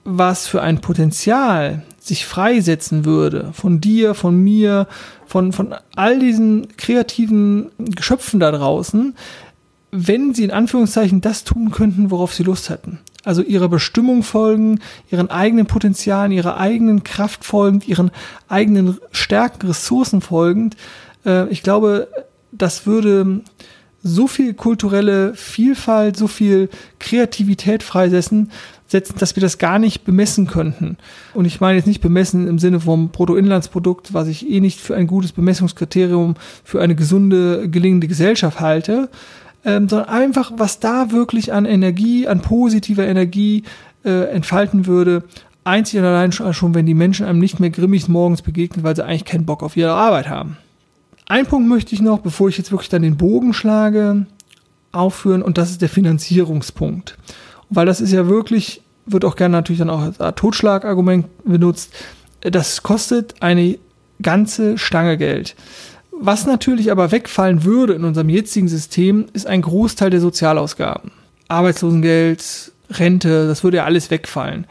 was 0.04 0.46
für 0.46 0.62
ein 0.62 0.80
Potenzial 0.80 1.82
sich 1.98 2.26
freisetzen 2.26 3.04
würde 3.04 3.50
von 3.54 3.80
dir, 3.80 4.14
von 4.14 4.36
mir, 4.36 4.86
von, 5.26 5.52
von 5.52 5.74
all 5.96 6.18
diesen 6.18 6.76
kreativen 6.76 7.70
Geschöpfen 7.78 8.40
da 8.40 8.50
draußen, 8.50 9.14
wenn 9.90 10.34
sie 10.34 10.44
in 10.44 10.50
Anführungszeichen 10.50 11.20
das 11.20 11.44
tun 11.44 11.70
könnten, 11.70 12.10
worauf 12.10 12.34
sie 12.34 12.42
Lust 12.42 12.68
hätten. 12.68 12.98
Also 13.24 13.40
ihrer 13.40 13.68
Bestimmung 13.68 14.22
folgen, 14.22 14.80
ihren 15.10 15.30
eigenen 15.30 15.66
Potenzialen, 15.66 16.30
ihrer 16.30 16.58
eigenen 16.58 17.04
Kraft 17.04 17.44
folgend, 17.44 17.88
ihren 17.88 18.10
eigenen 18.48 18.98
Stärken, 19.12 19.66
Ressourcen 19.66 20.20
folgend. 20.20 20.76
Äh, 21.24 21.48
ich 21.48 21.62
glaube, 21.62 22.08
das 22.52 22.86
würde 22.86 23.40
so 24.04 24.26
viel 24.26 24.52
kulturelle 24.52 25.34
Vielfalt, 25.34 26.16
so 26.16 26.28
viel 26.28 26.68
Kreativität 27.00 27.82
freisetzen, 27.82 28.50
setzen, 28.86 29.16
dass 29.18 29.34
wir 29.34 29.40
das 29.40 29.56
gar 29.56 29.78
nicht 29.78 30.04
bemessen 30.04 30.46
könnten. 30.46 30.98
Und 31.32 31.46
ich 31.46 31.60
meine 31.60 31.78
jetzt 31.78 31.86
nicht 31.86 32.02
bemessen 32.02 32.46
im 32.46 32.58
Sinne 32.58 32.80
vom 32.80 33.08
Bruttoinlandsprodukt, 33.08 34.12
was 34.12 34.28
ich 34.28 34.48
eh 34.48 34.60
nicht 34.60 34.78
für 34.78 34.94
ein 34.94 35.06
gutes 35.06 35.32
Bemessungskriterium 35.32 36.34
für 36.62 36.82
eine 36.82 36.94
gesunde, 36.94 37.68
gelingende 37.70 38.06
Gesellschaft 38.06 38.60
halte, 38.60 39.08
ähm, 39.64 39.88
sondern 39.88 40.10
einfach, 40.10 40.52
was 40.56 40.80
da 40.80 41.10
wirklich 41.10 41.54
an 41.54 41.64
Energie, 41.64 42.28
an 42.28 42.42
positiver 42.42 43.06
Energie 43.06 43.64
äh, 44.04 44.28
entfalten 44.28 44.86
würde, 44.86 45.24
einzig 45.64 45.98
und 45.98 46.04
allein 46.04 46.30
schon, 46.30 46.74
wenn 46.74 46.84
die 46.84 46.92
Menschen 46.92 47.24
einem 47.24 47.38
nicht 47.38 47.58
mehr 47.58 47.70
grimmig 47.70 48.06
morgens 48.08 48.42
begegnen, 48.42 48.84
weil 48.84 48.94
sie 48.94 49.04
eigentlich 49.04 49.24
keinen 49.24 49.46
Bock 49.46 49.62
auf 49.62 49.78
ihre 49.78 49.92
Arbeit 49.92 50.28
haben. 50.28 50.58
Ein 51.26 51.46
Punkt 51.46 51.68
möchte 51.68 51.94
ich 51.94 52.02
noch, 52.02 52.18
bevor 52.18 52.48
ich 52.48 52.58
jetzt 52.58 52.70
wirklich 52.70 52.90
dann 52.90 53.02
den 53.02 53.16
Bogen 53.16 53.54
schlage, 53.54 54.26
aufführen 54.92 55.42
und 55.42 55.58
das 55.58 55.70
ist 55.70 55.82
der 55.82 55.88
Finanzierungspunkt. 55.88 57.16
weil 57.70 57.86
das 57.86 58.00
ist 58.00 58.12
ja 58.12 58.28
wirklich, 58.28 58.82
wird 59.06 59.24
auch 59.24 59.36
gerne 59.36 59.52
natürlich 59.52 59.78
dann 59.78 59.90
auch 59.90 60.00
als 60.00 60.36
Totschlagargument 60.36 61.26
benutzt, 61.44 61.92
das 62.40 62.82
kostet 62.82 63.34
eine 63.40 63.78
ganze 64.22 64.78
Stange 64.78 65.16
Geld. 65.16 65.56
Was 66.12 66.46
natürlich 66.46 66.92
aber 66.92 67.10
wegfallen 67.10 67.64
würde 67.64 67.94
in 67.94 68.04
unserem 68.04 68.28
jetzigen 68.28 68.68
System, 68.68 69.26
ist 69.32 69.46
ein 69.46 69.62
Großteil 69.62 70.10
der 70.10 70.20
Sozialausgaben. 70.20 71.10
Arbeitslosengeld, 71.48 72.72
Rente, 72.90 73.48
das 73.48 73.64
würde 73.64 73.78
ja 73.78 73.84
alles 73.84 74.10
wegfallen. 74.10 74.66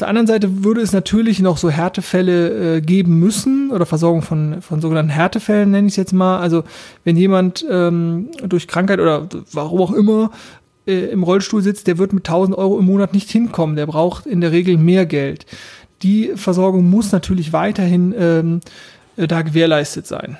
Auf 0.00 0.04
der 0.04 0.08
anderen 0.08 0.28
Seite 0.28 0.64
würde 0.64 0.80
es 0.80 0.92
natürlich 0.92 1.40
noch 1.40 1.58
so 1.58 1.68
Härtefälle 1.68 2.76
äh, 2.76 2.80
geben 2.80 3.18
müssen 3.18 3.70
oder 3.70 3.84
Versorgung 3.84 4.22
von, 4.22 4.62
von 4.62 4.80
sogenannten 4.80 5.10
Härtefällen, 5.10 5.70
nenne 5.70 5.88
ich 5.88 5.92
es 5.92 5.96
jetzt 5.98 6.14
mal. 6.14 6.38
Also 6.38 6.64
wenn 7.04 7.18
jemand 7.18 7.66
ähm, 7.68 8.30
durch 8.42 8.66
Krankheit 8.66 8.98
oder 8.98 9.28
warum 9.52 9.82
auch 9.82 9.92
immer 9.92 10.30
äh, 10.86 11.10
im 11.10 11.22
Rollstuhl 11.22 11.60
sitzt, 11.60 11.86
der 11.86 11.98
wird 11.98 12.14
mit 12.14 12.26
1000 12.26 12.56
Euro 12.56 12.78
im 12.78 12.86
Monat 12.86 13.12
nicht 13.12 13.30
hinkommen. 13.30 13.76
Der 13.76 13.84
braucht 13.84 14.24
in 14.24 14.40
der 14.40 14.52
Regel 14.52 14.78
mehr 14.78 15.04
Geld. 15.04 15.44
Die 16.00 16.32
Versorgung 16.34 16.88
muss 16.88 17.12
natürlich 17.12 17.52
weiterhin 17.52 18.14
ähm, 18.18 18.60
äh, 19.18 19.26
da 19.26 19.42
gewährleistet 19.42 20.06
sein. 20.06 20.38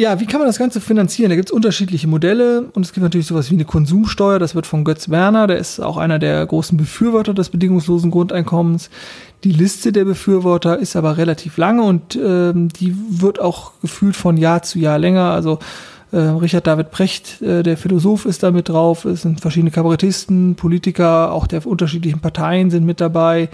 Ja, 0.00 0.20
wie 0.20 0.26
kann 0.26 0.38
man 0.38 0.46
das 0.46 0.60
Ganze 0.60 0.80
finanzieren? 0.80 1.30
Da 1.30 1.34
gibt 1.34 1.48
es 1.48 1.52
unterschiedliche 1.52 2.06
Modelle 2.06 2.66
und 2.72 2.86
es 2.86 2.92
gibt 2.92 3.02
natürlich 3.02 3.26
sowas 3.26 3.50
wie 3.50 3.56
eine 3.56 3.64
Konsumsteuer. 3.64 4.38
Das 4.38 4.54
wird 4.54 4.64
von 4.64 4.84
Götz 4.84 5.08
Werner, 5.08 5.48
der 5.48 5.58
ist 5.58 5.80
auch 5.80 5.96
einer 5.96 6.20
der 6.20 6.46
großen 6.46 6.78
Befürworter 6.78 7.34
des 7.34 7.48
bedingungslosen 7.48 8.12
Grundeinkommens. 8.12 8.90
Die 9.42 9.50
Liste 9.50 9.90
der 9.90 10.04
Befürworter 10.04 10.78
ist 10.78 10.94
aber 10.94 11.16
relativ 11.16 11.56
lange 11.56 11.82
und 11.82 12.14
ähm, 12.14 12.68
die 12.68 12.94
wird 13.10 13.40
auch 13.40 13.72
gefühlt 13.82 14.14
von 14.14 14.36
Jahr 14.36 14.62
zu 14.62 14.78
Jahr 14.78 15.00
länger. 15.00 15.32
Also 15.32 15.58
äh, 16.12 16.18
Richard 16.18 16.68
David 16.68 16.92
Precht, 16.92 17.42
äh, 17.42 17.64
der 17.64 17.76
Philosoph, 17.76 18.24
ist 18.24 18.44
da 18.44 18.52
mit 18.52 18.68
drauf. 18.68 19.04
Es 19.04 19.22
sind 19.22 19.40
verschiedene 19.40 19.72
Kabarettisten, 19.72 20.54
Politiker, 20.54 21.32
auch 21.32 21.48
der 21.48 21.66
unterschiedlichen 21.66 22.20
Parteien 22.20 22.70
sind 22.70 22.86
mit 22.86 23.00
dabei. 23.00 23.48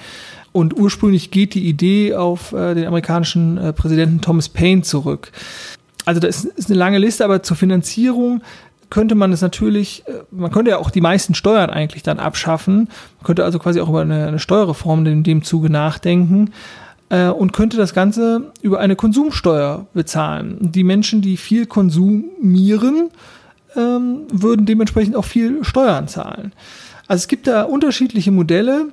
Und 0.52 0.78
ursprünglich 0.78 1.30
geht 1.30 1.54
die 1.54 1.66
Idee 1.66 2.14
auf 2.14 2.52
äh, 2.52 2.74
den 2.74 2.86
amerikanischen 2.86 3.56
äh, 3.56 3.72
Präsidenten 3.72 4.20
Thomas 4.20 4.50
Paine 4.50 4.82
zurück 4.82 5.32
also 6.04 6.20
das 6.20 6.44
ist 6.44 6.70
eine 6.70 6.78
lange 6.78 6.99
Liste, 6.99 7.25
aber 7.25 7.42
zur 7.42 7.56
Finanzierung 7.56 8.42
könnte 8.90 9.14
man 9.14 9.32
es 9.32 9.40
natürlich, 9.40 10.04
äh, 10.06 10.23
man 10.30 10.50
könnte 10.50 10.73
ja 10.73 10.78
auch 10.78 10.90
die 10.90 11.00
meisten 11.00 11.34
Steuern 11.34 11.70
eigentlich 11.70 12.02
dann 12.02 12.18
abschaffen. 12.18 12.88
Man 13.18 13.25
könnte 13.25 13.44
also 13.44 13.58
quasi 13.58 13.80
auch 13.80 13.88
über 13.88 14.02
eine, 14.02 14.28
eine 14.28 14.38
Steuerreform 14.38 15.06
in 15.06 15.23
dem 15.23 15.42
Zuge 15.42 15.70
nachdenken 15.70 16.52
äh, 17.08 17.28
und 17.28 17.52
könnte 17.52 17.76
das 17.76 17.94
Ganze 17.94 18.52
über 18.62 18.80
eine 18.80 18.96
Konsumsteuer 18.96 19.87
bezahlen. 19.94 20.58
Die 20.61 20.84
Menschen, 20.84 21.23
die 21.23 21.37
viel 21.37 21.66
konsumieren, 21.66 23.11
ähm, 23.76 24.23
würden 24.32 24.66
dementsprechend 24.66 25.16
auch 25.16 25.25
viel 25.25 25.64
Steuern 25.64 26.08
zahlen. 26.08 26.52
Also 27.06 27.23
es 27.23 27.28
gibt 27.28 27.46
da 27.46 27.62
unterschiedliche 27.62 28.30
Modelle. 28.30 28.87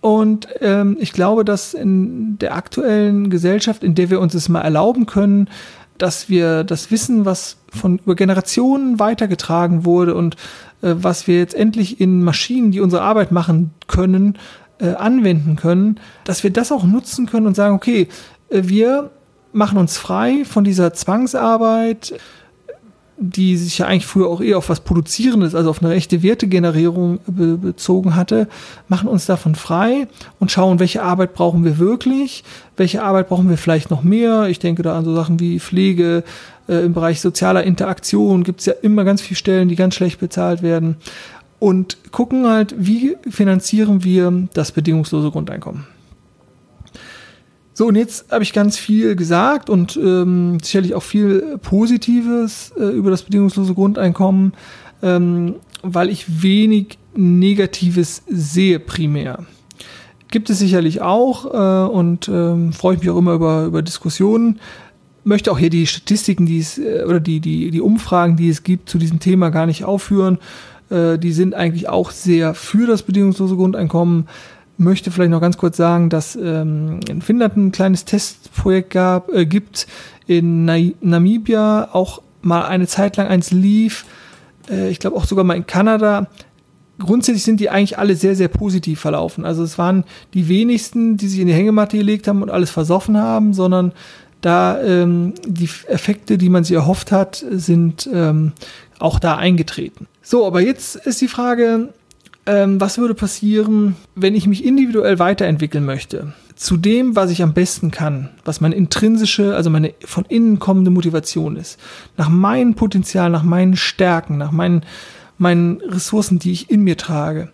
Und 0.00 0.48
ähm, 0.60 0.98
ich 1.00 1.14
glaube, 1.14 1.46
dass 1.46 1.72
in 1.72 2.38
der 2.38 2.54
aktuellen 2.54 3.30
Gesellschaft, 3.30 3.82
in 3.82 3.94
der 3.94 4.10
wir 4.10 4.20
uns 4.20 4.34
es 4.34 4.50
mal 4.50 4.60
erlauben 4.60 5.06
können, 5.06 5.48
dass 5.98 6.28
wir 6.28 6.64
das 6.64 6.90
Wissen, 6.90 7.24
was 7.24 7.56
von 7.72 7.98
über 7.98 8.14
Generationen 8.14 8.98
weitergetragen 8.98 9.84
wurde 9.84 10.14
und 10.14 10.36
äh, 10.82 10.94
was 10.96 11.26
wir 11.26 11.38
jetzt 11.38 11.54
endlich 11.54 12.00
in 12.00 12.22
Maschinen, 12.22 12.70
die 12.70 12.80
unsere 12.80 13.02
Arbeit 13.02 13.32
machen 13.32 13.70
können, 13.86 14.38
äh, 14.78 14.94
anwenden 14.94 15.56
können, 15.56 16.00
dass 16.24 16.42
wir 16.42 16.50
das 16.50 16.72
auch 16.72 16.84
nutzen 16.84 17.26
können 17.26 17.46
und 17.46 17.54
sagen, 17.54 17.74
okay, 17.74 18.08
äh, 18.50 18.62
wir 18.64 19.10
machen 19.52 19.78
uns 19.78 19.96
frei 19.96 20.44
von 20.44 20.64
dieser 20.64 20.92
Zwangsarbeit, 20.92 22.14
die 23.16 23.56
sich 23.56 23.78
ja 23.78 23.86
eigentlich 23.86 24.06
früher 24.06 24.28
auch 24.28 24.40
eher 24.40 24.58
auf 24.58 24.68
was 24.68 24.80
Produzierendes, 24.80 25.54
also 25.54 25.70
auf 25.70 25.82
eine 25.82 25.94
echte 25.94 26.22
Wertegenerierung 26.22 27.20
be 27.26 27.56
bezogen 27.56 28.16
hatte, 28.16 28.48
machen 28.88 29.08
uns 29.08 29.26
davon 29.26 29.54
frei 29.54 30.08
und 30.40 30.50
schauen, 30.50 30.80
welche 30.80 31.02
Arbeit 31.02 31.34
brauchen 31.34 31.64
wir 31.64 31.78
wirklich, 31.78 32.42
welche 32.76 33.02
Arbeit 33.02 33.28
brauchen 33.28 33.48
wir 33.48 33.56
vielleicht 33.56 33.90
noch 33.90 34.02
mehr. 34.02 34.48
Ich 34.48 34.58
denke 34.58 34.82
da 34.82 34.98
an 34.98 35.04
so 35.04 35.14
Sachen 35.14 35.38
wie 35.38 35.60
Pflege, 35.60 36.24
äh, 36.68 36.84
im 36.84 36.94
Bereich 36.94 37.20
sozialer 37.20 37.62
Interaktion 37.62 38.42
gibt 38.42 38.60
es 38.60 38.66
ja 38.66 38.74
immer 38.82 39.04
ganz 39.04 39.20
viele 39.20 39.36
Stellen, 39.36 39.68
die 39.68 39.76
ganz 39.76 39.94
schlecht 39.94 40.18
bezahlt 40.20 40.62
werden. 40.62 40.96
Und 41.60 41.98
gucken 42.10 42.46
halt, 42.46 42.74
wie 42.76 43.16
finanzieren 43.30 44.04
wir 44.04 44.48
das 44.52 44.72
bedingungslose 44.72 45.30
Grundeinkommen. 45.30 45.86
So, 47.76 47.88
und 47.88 47.96
jetzt 47.96 48.30
habe 48.30 48.44
ich 48.44 48.52
ganz 48.52 48.78
viel 48.78 49.16
gesagt 49.16 49.68
und 49.68 49.96
ähm, 49.96 50.58
sicherlich 50.62 50.94
auch 50.94 51.02
viel 51.02 51.58
Positives 51.60 52.72
äh, 52.78 52.84
über 52.84 53.10
das 53.10 53.24
bedingungslose 53.24 53.74
Grundeinkommen, 53.74 54.52
ähm, 55.02 55.56
weil 55.82 56.08
ich 56.08 56.40
wenig 56.42 56.98
Negatives 57.16 58.22
sehe 58.28 58.78
primär. 58.78 59.44
Gibt 60.30 60.50
es 60.50 60.60
sicherlich 60.60 61.02
auch 61.02 61.52
äh, 61.52 61.92
und 61.92 62.28
ähm, 62.28 62.72
freue 62.72 62.94
ich 62.94 63.00
mich 63.00 63.10
auch 63.10 63.18
immer 63.18 63.32
über, 63.32 63.64
über 63.64 63.82
Diskussionen. 63.82 64.60
Möchte 65.24 65.50
auch 65.50 65.58
hier 65.58 65.70
die 65.70 65.88
Statistiken, 65.88 66.46
die 66.46 66.60
es 66.60 66.78
äh, 66.78 67.02
oder 67.04 67.18
die, 67.18 67.40
die, 67.40 67.72
die 67.72 67.80
Umfragen, 67.80 68.36
die 68.36 68.50
es 68.50 68.62
gibt 68.62 68.88
zu 68.88 68.98
diesem 68.98 69.18
Thema 69.18 69.50
gar 69.50 69.66
nicht 69.66 69.82
aufführen. 69.82 70.38
Äh, 70.90 71.18
die 71.18 71.32
sind 71.32 71.54
eigentlich 71.54 71.88
auch 71.88 72.12
sehr 72.12 72.54
für 72.54 72.86
das 72.86 73.02
bedingungslose 73.02 73.56
Grundeinkommen 73.56 74.28
möchte 74.76 75.10
vielleicht 75.10 75.30
noch 75.30 75.40
ganz 75.40 75.56
kurz 75.56 75.76
sagen, 75.76 76.10
dass 76.10 76.36
ähm, 76.36 77.00
in 77.08 77.22
Finnland 77.22 77.56
ein 77.56 77.72
kleines 77.72 78.04
Testprojekt 78.04 78.90
gab, 78.90 79.32
äh, 79.32 79.46
gibt, 79.46 79.86
in 80.26 80.64
Na 80.64 80.76
Namibia 81.00 81.90
auch 81.92 82.22
mal 82.42 82.64
eine 82.66 82.86
Zeit 82.86 83.16
lang 83.16 83.28
eins 83.28 83.50
lief, 83.50 84.04
äh, 84.70 84.90
ich 84.90 84.98
glaube 84.98 85.16
auch 85.16 85.24
sogar 85.24 85.44
mal 85.44 85.56
in 85.56 85.66
Kanada. 85.66 86.28
Grundsätzlich 86.98 87.42
sind 87.42 87.58
die 87.58 87.70
eigentlich 87.70 87.98
alle 87.98 88.14
sehr, 88.14 88.36
sehr 88.36 88.48
positiv 88.48 89.00
verlaufen. 89.00 89.44
Also 89.44 89.64
es 89.64 89.78
waren 89.78 90.04
die 90.32 90.48
wenigsten, 90.48 91.16
die 91.16 91.26
sich 91.26 91.40
in 91.40 91.48
die 91.48 91.52
Hängematte 91.52 91.98
gelegt 91.98 92.28
haben 92.28 92.42
und 92.42 92.50
alles 92.50 92.70
versoffen 92.70 93.16
haben, 93.16 93.52
sondern 93.52 93.92
da 94.40 94.80
ähm, 94.82 95.34
die 95.46 95.68
Effekte, 95.88 96.38
die 96.38 96.50
man 96.50 96.64
sich 96.64 96.76
erhofft 96.76 97.10
hat, 97.10 97.44
sind 97.50 98.08
ähm, 98.12 98.52
auch 98.98 99.18
da 99.18 99.36
eingetreten. 99.36 100.06
So, 100.22 100.46
aber 100.46 100.60
jetzt 100.60 100.96
ist 100.96 101.20
die 101.20 101.28
Frage, 101.28 101.92
ähm, 102.46 102.80
was 102.80 102.98
würde 102.98 103.14
passieren, 103.14 103.96
wenn 104.14 104.34
ich 104.34 104.46
mich 104.46 104.64
individuell 104.64 105.18
weiterentwickeln 105.18 105.84
möchte? 105.84 106.32
Zu 106.56 106.76
dem, 106.76 107.16
was 107.16 107.30
ich 107.30 107.42
am 107.42 107.52
besten 107.52 107.90
kann, 107.90 108.30
was 108.44 108.60
meine 108.60 108.74
intrinsische, 108.74 109.56
also 109.56 109.70
meine 109.70 109.94
von 110.04 110.24
innen 110.26 110.58
kommende 110.58 110.90
Motivation 110.90 111.56
ist. 111.56 111.80
Nach 112.16 112.28
meinem 112.28 112.74
Potenzial, 112.74 113.30
nach 113.30 113.42
meinen 113.42 113.76
Stärken, 113.76 114.38
nach 114.38 114.52
meinen, 114.52 114.82
meinen 115.36 115.80
Ressourcen, 115.80 116.38
die 116.38 116.52
ich 116.52 116.70
in 116.70 116.82
mir 116.82 116.96
trage. 116.96 117.50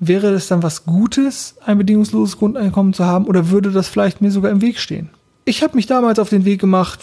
Wäre 0.00 0.32
das 0.32 0.46
dann 0.46 0.62
was 0.62 0.86
Gutes, 0.86 1.56
ein 1.66 1.78
bedingungsloses 1.78 2.38
Grundeinkommen 2.38 2.92
zu 2.92 3.04
haben, 3.04 3.26
oder 3.26 3.50
würde 3.50 3.72
das 3.72 3.88
vielleicht 3.88 4.20
mir 4.20 4.30
sogar 4.30 4.52
im 4.52 4.62
Weg 4.62 4.78
stehen? 4.78 5.10
Ich 5.44 5.62
habe 5.62 5.76
mich 5.76 5.86
damals 5.86 6.18
auf 6.18 6.28
den 6.28 6.44
Weg 6.44 6.60
gemacht, 6.60 7.00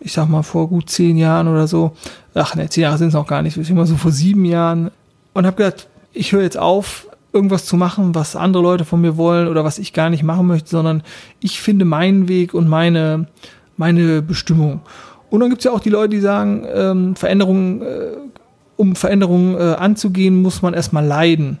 ich 0.00 0.12
sag 0.12 0.28
mal 0.28 0.42
vor 0.42 0.68
gut 0.68 0.88
zehn 0.88 1.18
Jahren 1.18 1.48
oder 1.48 1.66
so, 1.66 1.96
ach 2.34 2.54
ne, 2.54 2.68
zehn 2.68 2.82
Jahre 2.82 2.98
sind 2.98 3.08
es 3.08 3.14
noch 3.14 3.26
gar 3.26 3.42
nicht, 3.42 3.56
ich 3.56 3.70
immer 3.70 3.86
so 3.86 3.96
vor 3.96 4.12
sieben 4.12 4.44
Jahren, 4.44 4.92
und 5.34 5.46
habe 5.46 5.56
gedacht, 5.56 5.87
ich 6.12 6.32
höre 6.32 6.42
jetzt 6.42 6.58
auf, 6.58 7.08
irgendwas 7.32 7.66
zu 7.66 7.76
machen, 7.76 8.14
was 8.14 8.36
andere 8.36 8.62
Leute 8.62 8.84
von 8.84 9.00
mir 9.00 9.16
wollen 9.16 9.48
oder 9.48 9.64
was 9.64 9.78
ich 9.78 9.92
gar 9.92 10.10
nicht 10.10 10.22
machen 10.22 10.46
möchte, 10.46 10.70
sondern 10.70 11.02
ich 11.40 11.60
finde 11.60 11.84
meinen 11.84 12.28
Weg 12.28 12.54
und 12.54 12.68
meine, 12.68 13.26
meine 13.76 14.22
Bestimmung. 14.22 14.80
Und 15.30 15.40
dann 15.40 15.50
gibt 15.50 15.60
es 15.60 15.64
ja 15.64 15.72
auch 15.72 15.80
die 15.80 15.90
Leute, 15.90 16.10
die 16.10 16.20
sagen, 16.20 16.66
ähm, 16.72 17.16
Veränderungen, 17.16 17.82
äh, 17.82 18.10
um 18.76 18.96
Veränderungen 18.96 19.56
äh, 19.56 19.74
anzugehen, 19.74 20.40
muss 20.40 20.62
man 20.62 20.72
erstmal 20.72 21.04
leiden. 21.04 21.58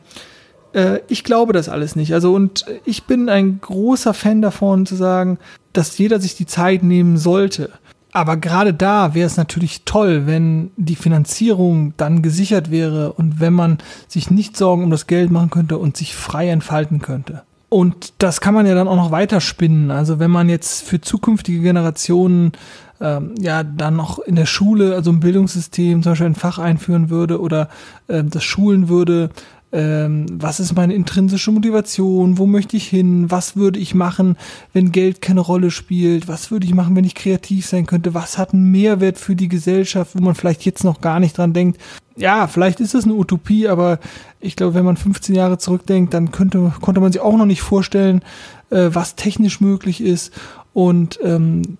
Äh, 0.72 1.00
ich 1.08 1.22
glaube 1.22 1.52
das 1.52 1.68
alles 1.68 1.96
nicht. 1.96 2.14
Also, 2.14 2.32
und 2.32 2.64
ich 2.84 3.04
bin 3.04 3.28
ein 3.28 3.60
großer 3.60 4.14
Fan 4.14 4.40
davon 4.40 4.86
zu 4.86 4.94
sagen, 4.94 5.38
dass 5.72 5.98
jeder 5.98 6.18
sich 6.18 6.34
die 6.34 6.46
Zeit 6.46 6.82
nehmen 6.82 7.18
sollte. 7.18 7.70
Aber 8.12 8.36
gerade 8.36 8.72
da 8.72 9.14
wäre 9.14 9.26
es 9.26 9.36
natürlich 9.36 9.82
toll, 9.84 10.26
wenn 10.26 10.70
die 10.76 10.96
Finanzierung 10.96 11.92
dann 11.96 12.22
gesichert 12.22 12.70
wäre 12.70 13.12
und 13.12 13.38
wenn 13.40 13.52
man 13.52 13.78
sich 14.06 14.30
nicht 14.30 14.56
Sorgen 14.56 14.84
um 14.84 14.90
das 14.90 15.06
Geld 15.06 15.30
machen 15.30 15.50
könnte 15.50 15.78
und 15.78 15.96
sich 15.96 16.16
frei 16.16 16.48
entfalten 16.48 17.00
könnte. 17.00 17.42
Und 17.68 18.14
das 18.18 18.40
kann 18.40 18.54
man 18.54 18.66
ja 18.66 18.74
dann 18.74 18.88
auch 18.88 18.96
noch 18.96 19.10
weiterspinnen. 19.10 19.90
Also 19.90 20.18
wenn 20.18 20.30
man 20.30 20.48
jetzt 20.48 20.82
für 20.84 21.02
zukünftige 21.02 21.60
Generationen 21.60 22.52
ähm, 23.00 23.34
ja 23.38 23.62
dann 23.62 23.96
noch 23.96 24.18
in 24.20 24.36
der 24.36 24.46
Schule, 24.46 24.94
also 24.94 25.10
im 25.10 25.20
Bildungssystem 25.20 26.02
zum 26.02 26.12
Beispiel 26.12 26.26
ein 26.26 26.34
Fach 26.34 26.58
einführen 26.58 27.10
würde 27.10 27.40
oder 27.40 27.68
äh, 28.08 28.24
das 28.24 28.42
schulen 28.42 28.88
würde, 28.88 29.30
ähm, 29.70 30.26
was 30.32 30.60
ist 30.60 30.74
meine 30.74 30.94
intrinsische 30.94 31.52
Motivation, 31.52 32.38
wo 32.38 32.46
möchte 32.46 32.76
ich 32.76 32.88
hin, 32.88 33.30
was 33.30 33.56
würde 33.56 33.78
ich 33.78 33.94
machen, 33.94 34.36
wenn 34.72 34.92
Geld 34.92 35.20
keine 35.20 35.40
Rolle 35.40 35.70
spielt, 35.70 36.26
was 36.26 36.50
würde 36.50 36.66
ich 36.66 36.74
machen, 36.74 36.96
wenn 36.96 37.04
ich 37.04 37.14
kreativ 37.14 37.66
sein 37.66 37.86
könnte, 37.86 38.14
was 38.14 38.38
hat 38.38 38.54
einen 38.54 38.70
Mehrwert 38.70 39.18
für 39.18 39.36
die 39.36 39.48
Gesellschaft, 39.48 40.12
wo 40.14 40.22
man 40.22 40.34
vielleicht 40.34 40.64
jetzt 40.64 40.84
noch 40.84 41.00
gar 41.00 41.20
nicht 41.20 41.36
dran 41.36 41.52
denkt. 41.52 41.80
Ja, 42.16 42.46
vielleicht 42.46 42.80
ist 42.80 42.94
es 42.94 43.04
eine 43.04 43.14
Utopie, 43.14 43.68
aber 43.68 44.00
ich 44.40 44.56
glaube, 44.56 44.74
wenn 44.74 44.84
man 44.84 44.96
15 44.96 45.34
Jahre 45.34 45.58
zurückdenkt, 45.58 46.14
dann 46.14 46.32
könnte, 46.32 46.72
konnte 46.80 47.00
man 47.00 47.12
sich 47.12 47.20
auch 47.20 47.36
noch 47.36 47.46
nicht 47.46 47.62
vorstellen, 47.62 48.22
äh, 48.70 48.88
was 48.92 49.16
technisch 49.16 49.60
möglich 49.60 50.00
ist. 50.00 50.32
Und 50.72 51.18
ähm, 51.22 51.78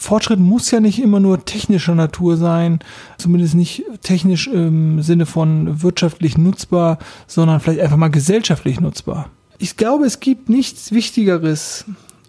Fortschritt 0.00 0.40
muss 0.40 0.70
ja 0.70 0.80
nicht 0.80 0.98
immer 0.98 1.20
nur 1.20 1.44
technischer 1.44 1.94
Natur 1.94 2.38
sein, 2.38 2.78
zumindest 3.18 3.54
nicht 3.54 3.84
technisch 4.00 4.46
im 4.46 5.02
Sinne 5.02 5.26
von 5.26 5.82
wirtschaftlich 5.82 6.38
nutzbar, 6.38 6.98
sondern 7.26 7.60
vielleicht 7.60 7.80
einfach 7.80 7.98
mal 7.98 8.08
gesellschaftlich 8.08 8.80
nutzbar. 8.80 9.28
Ich 9.58 9.76
glaube, 9.76 10.06
es 10.06 10.18
gibt 10.18 10.48
nichts 10.48 10.92
Wichtigeres 10.92 11.84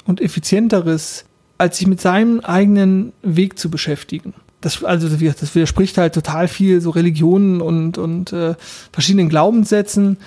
und 0.06 0.20
Effizienteres, 0.20 1.24
als 1.58 1.78
sich 1.78 1.88
mit 1.88 2.01
seinem 2.01 2.42
eigenen 2.42 3.13
Weg 3.22 3.58
zu 3.58 3.72
beschäftigen. 3.72 4.34
Das, 4.60 4.84
also 4.84 5.08
das 5.08 5.56
widerspricht 5.56 5.98
halt 5.98 6.13
total 6.13 6.50
viel 6.50 6.82
so 6.82 6.90
Religionen 6.90 7.62
und, 7.62 7.98
und 7.98 8.34
äh, 8.34 8.56
verschiedenen 8.92 9.30
Glaubenssätzen, 9.30 10.18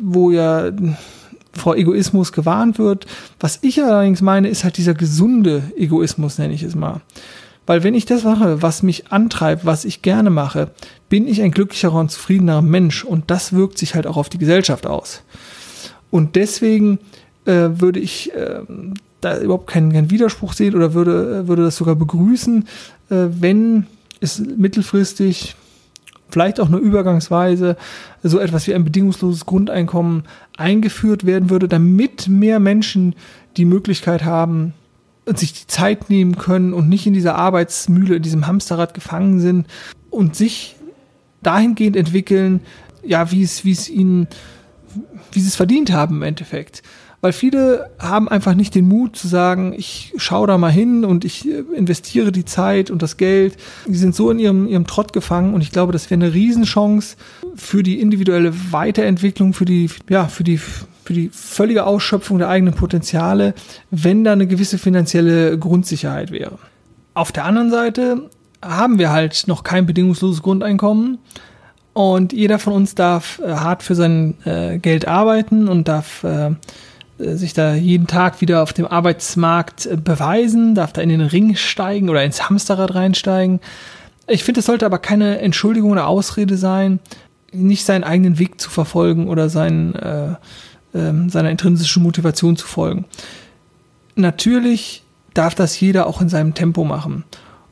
wo 0.00 0.30
ja 0.30 0.70
vor 1.58 1.76
Egoismus 1.76 2.32
gewarnt 2.32 2.78
wird. 2.78 3.06
Was 3.40 3.58
ich 3.62 3.82
allerdings 3.82 4.22
meine, 4.22 4.48
ist 4.48 4.64
halt 4.64 4.76
dieser 4.76 4.94
gesunde 4.94 5.62
Egoismus, 5.76 6.38
nenne 6.38 6.54
ich 6.54 6.62
es 6.62 6.74
mal. 6.74 7.00
Weil 7.66 7.82
wenn 7.82 7.94
ich 7.94 8.06
das 8.06 8.22
mache, 8.22 8.62
was 8.62 8.82
mich 8.82 9.12
antreibt, 9.12 9.66
was 9.66 9.84
ich 9.84 10.02
gerne 10.02 10.30
mache, 10.30 10.70
bin 11.08 11.26
ich 11.26 11.42
ein 11.42 11.50
glücklicherer 11.50 11.98
und 11.98 12.10
zufriedener 12.10 12.62
Mensch 12.62 13.04
und 13.04 13.30
das 13.30 13.52
wirkt 13.52 13.78
sich 13.78 13.94
halt 13.94 14.06
auch 14.06 14.16
auf 14.16 14.28
die 14.28 14.38
Gesellschaft 14.38 14.86
aus. 14.86 15.22
Und 16.10 16.36
deswegen 16.36 17.00
äh, 17.44 17.68
würde 17.80 17.98
ich 17.98 18.32
äh, 18.34 18.60
da 19.20 19.38
überhaupt 19.40 19.66
keinen, 19.66 19.92
keinen 19.92 20.10
Widerspruch 20.10 20.52
sehen 20.52 20.76
oder 20.76 20.94
würde, 20.94 21.48
würde 21.48 21.64
das 21.64 21.76
sogar 21.76 21.96
begrüßen, 21.96 22.66
äh, 23.10 23.14
wenn 23.30 23.86
es 24.20 24.38
mittelfristig 24.38 25.56
vielleicht 26.28 26.60
auch 26.60 26.68
nur 26.68 26.80
übergangsweise 26.80 27.76
so 28.22 28.38
etwas 28.38 28.66
wie 28.66 28.74
ein 28.74 28.84
bedingungsloses 28.84 29.46
Grundeinkommen 29.46 30.24
eingeführt 30.56 31.24
werden 31.24 31.50
würde, 31.50 31.68
damit 31.68 32.28
mehr 32.28 32.58
Menschen 32.58 33.14
die 33.56 33.64
Möglichkeit 33.64 34.24
haben, 34.24 34.74
sich 35.34 35.52
die 35.52 35.66
Zeit 35.66 36.10
nehmen 36.10 36.36
können 36.36 36.72
und 36.72 36.88
nicht 36.88 37.06
in 37.06 37.14
dieser 37.14 37.36
Arbeitsmühle, 37.36 38.16
in 38.16 38.22
diesem 38.22 38.46
Hamsterrad 38.46 38.94
gefangen 38.94 39.40
sind 39.40 39.66
und 40.10 40.36
sich 40.36 40.76
dahingehend 41.42 41.96
entwickeln, 41.96 42.60
ja, 43.02 43.30
wie 43.30 43.42
es, 43.42 43.64
wie 43.64 43.72
es 43.72 43.88
ihnen, 43.88 44.28
wie 45.32 45.40
sie 45.40 45.48
es 45.48 45.56
verdient 45.56 45.92
haben 45.92 46.16
im 46.16 46.22
Endeffekt 46.22 46.82
weil 47.26 47.32
viele 47.32 47.90
haben 47.98 48.28
einfach 48.28 48.54
nicht 48.54 48.76
den 48.76 48.86
Mut 48.86 49.16
zu 49.16 49.26
sagen, 49.26 49.74
ich 49.76 50.12
schaue 50.16 50.46
da 50.46 50.58
mal 50.58 50.70
hin 50.70 51.04
und 51.04 51.24
ich 51.24 51.44
äh, 51.44 51.64
investiere 51.74 52.30
die 52.30 52.44
Zeit 52.44 52.88
und 52.88 53.02
das 53.02 53.16
Geld. 53.16 53.56
Die 53.84 53.96
sind 53.96 54.14
so 54.14 54.30
in 54.30 54.38
ihrem, 54.38 54.68
ihrem 54.68 54.86
Trott 54.86 55.12
gefangen 55.12 55.52
und 55.52 55.60
ich 55.60 55.72
glaube, 55.72 55.92
das 55.92 56.08
wäre 56.08 56.22
eine 56.22 56.32
Riesenchance 56.32 57.16
für 57.56 57.82
die 57.82 58.00
individuelle 58.00 58.52
Weiterentwicklung, 58.70 59.54
für 59.54 59.64
die, 59.64 59.90
ja, 60.08 60.28
für 60.28 60.44
die, 60.44 60.58
für 60.58 61.14
die 61.14 61.30
völlige 61.32 61.84
Ausschöpfung 61.84 62.38
der 62.38 62.48
eigenen 62.48 62.74
Potenziale, 62.74 63.54
wenn 63.90 64.22
da 64.22 64.30
eine 64.30 64.46
gewisse 64.46 64.78
finanzielle 64.78 65.58
Grundsicherheit 65.58 66.30
wäre. 66.30 66.60
Auf 67.14 67.32
der 67.32 67.44
anderen 67.44 67.72
Seite 67.72 68.30
haben 68.62 69.00
wir 69.00 69.10
halt 69.10 69.48
noch 69.48 69.64
kein 69.64 69.84
bedingungsloses 69.84 70.42
Grundeinkommen. 70.42 71.18
Und 71.92 72.32
jeder 72.32 72.60
von 72.60 72.72
uns 72.72 72.94
darf 72.94 73.40
äh, 73.40 73.50
hart 73.52 73.82
für 73.82 73.96
sein 73.96 74.34
äh, 74.44 74.78
Geld 74.78 75.08
arbeiten 75.08 75.66
und 75.66 75.88
darf 75.88 76.22
äh, 76.22 76.50
sich 77.18 77.54
da 77.54 77.74
jeden 77.74 78.06
Tag 78.06 78.40
wieder 78.40 78.62
auf 78.62 78.72
dem 78.72 78.86
Arbeitsmarkt 78.86 79.86
äh, 79.86 79.96
beweisen, 79.96 80.74
darf 80.74 80.92
da 80.92 81.00
in 81.00 81.08
den 81.08 81.22
Ring 81.22 81.56
steigen 81.56 82.08
oder 82.08 82.24
ins 82.24 82.48
Hamsterrad 82.48 82.94
reinsteigen. 82.94 83.60
Ich 84.28 84.44
finde, 84.44 84.60
es 84.60 84.66
sollte 84.66 84.86
aber 84.86 84.98
keine 84.98 85.38
Entschuldigung 85.38 85.92
oder 85.92 86.08
Ausrede 86.08 86.56
sein, 86.56 86.98
nicht 87.52 87.84
seinen 87.84 88.04
eigenen 88.04 88.38
Weg 88.38 88.60
zu 88.60 88.70
verfolgen 88.70 89.28
oder 89.28 89.48
seinen, 89.48 89.94
äh, 89.94 90.32
äh, 90.92 91.28
seiner 91.28 91.50
intrinsischen 91.50 92.02
Motivation 92.02 92.56
zu 92.56 92.66
folgen. 92.66 93.04
Natürlich 94.14 95.02
darf 95.32 95.54
das 95.54 95.78
jeder 95.78 96.06
auch 96.06 96.20
in 96.20 96.28
seinem 96.28 96.54
Tempo 96.54 96.84
machen. 96.84 97.24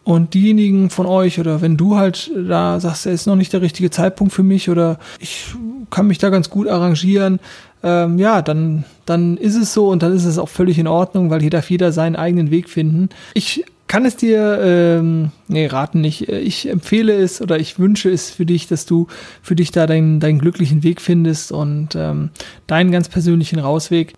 Und 0.04 0.34
diejenigen 0.34 0.90
von 0.90 1.06
euch 1.06 1.40
oder 1.40 1.62
wenn 1.62 1.78
du 1.78 1.96
halt 1.96 2.30
da 2.36 2.78
sagst, 2.78 3.06
es 3.06 3.22
ist 3.22 3.26
noch 3.26 3.36
nicht 3.36 3.54
der 3.54 3.62
richtige 3.62 3.90
Zeitpunkt 3.90 4.34
für 4.34 4.42
mich 4.42 4.68
oder 4.68 4.98
ich 5.18 5.46
kann 5.90 6.06
mich 6.06 6.18
da 6.18 6.28
ganz 6.28 6.50
gut 6.50 6.68
arrangieren, 6.68 7.40
ähm, 7.84 8.18
ja, 8.18 8.42
dann, 8.42 8.84
dann 9.04 9.36
ist 9.36 9.56
es 9.56 9.74
so 9.74 9.88
und 9.88 10.02
dann 10.02 10.14
ist 10.14 10.24
es 10.24 10.38
auch 10.38 10.48
völlig 10.48 10.78
in 10.78 10.86
Ordnung, 10.86 11.30
weil 11.30 11.40
hier 11.40 11.50
darf 11.50 11.70
jeder 11.70 11.92
seinen 11.92 12.16
eigenen 12.16 12.50
Weg 12.50 12.70
finden. 12.70 13.10
Ich 13.34 13.64
kann 13.86 14.06
es 14.06 14.16
dir, 14.16 14.58
ähm, 14.62 15.30
nee, 15.46 15.66
raten 15.66 16.00
nicht. 16.00 16.28
Ich 16.28 16.68
empfehle 16.68 17.12
es 17.12 17.42
oder 17.42 17.58
ich 17.58 17.78
wünsche 17.78 18.10
es 18.10 18.30
für 18.30 18.46
dich, 18.46 18.66
dass 18.66 18.86
du 18.86 19.06
für 19.42 19.54
dich 19.54 19.70
da 19.70 19.86
deinen, 19.86 20.18
deinen 20.18 20.38
glücklichen 20.38 20.82
Weg 20.82 21.02
findest 21.02 21.52
und 21.52 21.94
ähm, 21.94 22.30
deinen 22.66 22.90
ganz 22.90 23.08
persönlichen 23.10 23.58
Rausweg. 23.58 24.14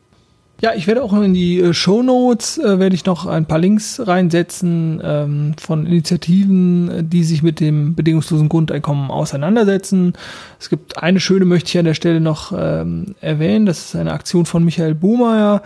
Ja, 0.63 0.73
ich 0.75 0.87
werde 0.87 1.03
auch 1.03 1.13
in 1.13 1.35
die 1.35 1.61
äh, 1.61 1.75
Show 1.75 2.03
Notes 2.03 2.57
äh, 2.57 2.79
werde 2.79 2.95
ich 2.95 3.05
noch 3.05 3.27
ein 3.27 3.45
paar 3.45 3.59
Links 3.59 4.01
reinsetzen 4.07 5.03
ähm, 5.05 5.53
von 5.61 5.85
Initiativen, 5.85 6.91
äh, 6.91 7.05
die 7.05 7.25
sich 7.25 7.43
mit 7.43 7.61
dem 7.61 7.95
bedingungslosen 7.95 8.49
Grundeinkommen 8.49 9.11
auseinandersetzen. 9.11 10.15
Es 10.59 10.71
gibt 10.71 11.03
eine 11.03 11.21
schöne, 11.21 11.45
möchte 11.45 11.69
ich 11.69 11.79
an 11.79 11.85
der 11.85 11.93
Stelle 11.93 12.21
noch 12.21 12.55
ähm, 12.57 13.17
erwähnen. 13.21 13.67
Das 13.67 13.85
ist 13.85 13.97
eine 13.97 14.15
Aktion 14.15 14.47
von 14.47 14.65
Michael 14.65 14.95
Buhmeier 14.95 15.61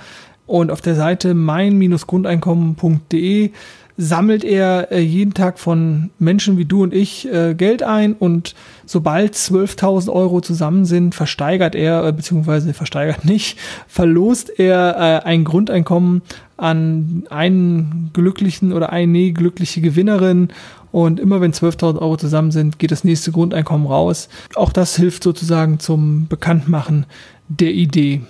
und 0.47 0.73
auf 0.73 0.81
der 0.81 0.97
Seite 0.97 1.35
mein-grundeinkommen.de 1.35 3.53
sammelt 4.01 4.45
er 4.45 4.91
äh, 4.91 5.01
jeden 5.01 5.35
Tag 5.35 5.59
von 5.59 6.09
Menschen 6.19 6.57
wie 6.57 6.65
du 6.65 6.83
und 6.83 6.95
ich 6.95 7.31
äh, 7.31 7.55
Geld 7.55 7.83
ein 7.83 8.15
und 8.15 8.55
sobald 8.87 9.35
12.000 9.35 10.11
Euro 10.11 10.41
zusammen 10.41 10.87
sind, 10.87 11.15
versteigert 11.15 11.75
er, 11.75 12.07
äh, 12.07 12.13
beziehungsweise 12.13 12.73
versteigert 12.73 13.27
nicht, 13.27 13.59
verlost 13.89 14.59
er 14.59 14.97
äh, 14.97 15.27
ein 15.27 15.45
Grundeinkommen 15.45 16.23
an 16.57 17.25
einen 17.29 18.11
glücklichen 18.15 18.73
oder 18.73 18.91
eine 18.91 19.33
glückliche 19.33 19.83
Gewinnerin 19.83 20.49
und 20.93 21.21
immer 21.21 21.43
wenn 21.43 21.53
12.000 21.53 21.99
Euro 22.01 22.17
zusammen 22.17 22.53
sind, 22.53 22.79
geht 22.79 22.93
das 22.93 23.05
nächste 23.05 23.33
Grundeinkommen 23.33 23.87
raus. 23.87 24.31
Auch 24.55 24.73
das 24.73 24.97
hilft 24.97 25.23
sozusagen 25.23 25.79
zum 25.79 26.27
Bekanntmachen 26.27 27.05
der 27.49 27.73
Idee. 27.73 28.23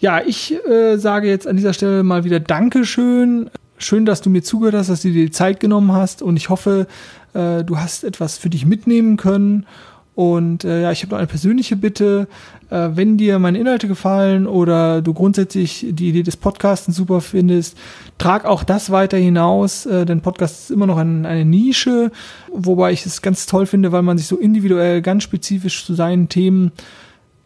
Ja, 0.00 0.20
ich 0.20 0.54
äh, 0.66 0.98
sage 0.98 1.28
jetzt 1.28 1.46
an 1.46 1.56
dieser 1.56 1.72
Stelle 1.72 2.02
mal 2.02 2.24
wieder 2.24 2.40
Dankeschön 2.40 3.50
schön, 3.84 4.04
dass 4.04 4.20
du 4.20 4.30
mir 4.30 4.42
zugehört 4.42 4.74
hast, 4.74 4.88
dass 4.88 5.02
du 5.02 5.10
dir 5.10 5.24
die 5.24 5.30
Zeit 5.30 5.60
genommen 5.60 5.92
hast 5.92 6.22
und 6.22 6.36
ich 6.36 6.48
hoffe, 6.48 6.86
äh, 7.34 7.64
du 7.64 7.78
hast 7.78 8.04
etwas 8.04 8.38
für 8.38 8.50
dich 8.50 8.66
mitnehmen 8.66 9.16
können. 9.16 9.66
Und 10.14 10.64
äh, 10.64 10.82
ja, 10.82 10.92
ich 10.92 11.02
habe 11.02 11.12
noch 11.12 11.18
eine 11.18 11.26
persönliche 11.26 11.74
Bitte. 11.74 12.28
Äh, 12.68 12.90
wenn 12.94 13.16
dir 13.16 13.38
meine 13.38 13.58
Inhalte 13.58 13.88
gefallen 13.88 14.46
oder 14.46 15.00
du 15.00 15.14
grundsätzlich 15.14 15.86
die 15.88 16.10
Idee 16.10 16.22
des 16.22 16.36
Podcasts 16.36 16.94
super 16.94 17.22
findest, 17.22 17.78
trag 18.18 18.44
auch 18.44 18.62
das 18.62 18.90
weiter 18.90 19.16
hinaus, 19.16 19.86
äh, 19.86 20.04
denn 20.04 20.20
Podcast 20.20 20.64
ist 20.64 20.70
immer 20.70 20.86
noch 20.86 20.98
ein, 20.98 21.24
eine 21.24 21.46
Nische, 21.46 22.12
wobei 22.52 22.92
ich 22.92 23.06
es 23.06 23.22
ganz 23.22 23.46
toll 23.46 23.64
finde, 23.64 23.90
weil 23.92 24.02
man 24.02 24.18
sich 24.18 24.26
so 24.26 24.36
individuell, 24.36 25.00
ganz 25.00 25.22
spezifisch 25.22 25.86
zu 25.86 25.94
seinen 25.94 26.28
Themen 26.28 26.72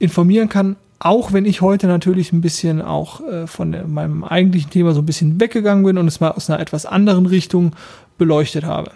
informieren 0.00 0.48
kann, 0.48 0.74
auch 0.98 1.32
wenn 1.32 1.44
ich 1.44 1.60
heute 1.60 1.86
natürlich 1.86 2.32
ein 2.32 2.40
bisschen 2.40 2.80
auch 2.80 3.20
äh, 3.20 3.46
von 3.46 3.72
der, 3.72 3.86
meinem 3.86 4.24
eigentlichen 4.24 4.70
Thema 4.70 4.92
so 4.94 5.00
ein 5.00 5.06
bisschen 5.06 5.40
weggegangen 5.40 5.84
bin 5.84 5.98
und 5.98 6.08
es 6.08 6.20
mal 6.20 6.32
aus 6.32 6.48
einer 6.48 6.60
etwas 6.60 6.86
anderen 6.86 7.26
Richtung 7.26 7.72
beleuchtet 8.18 8.64
habe. 8.64 8.90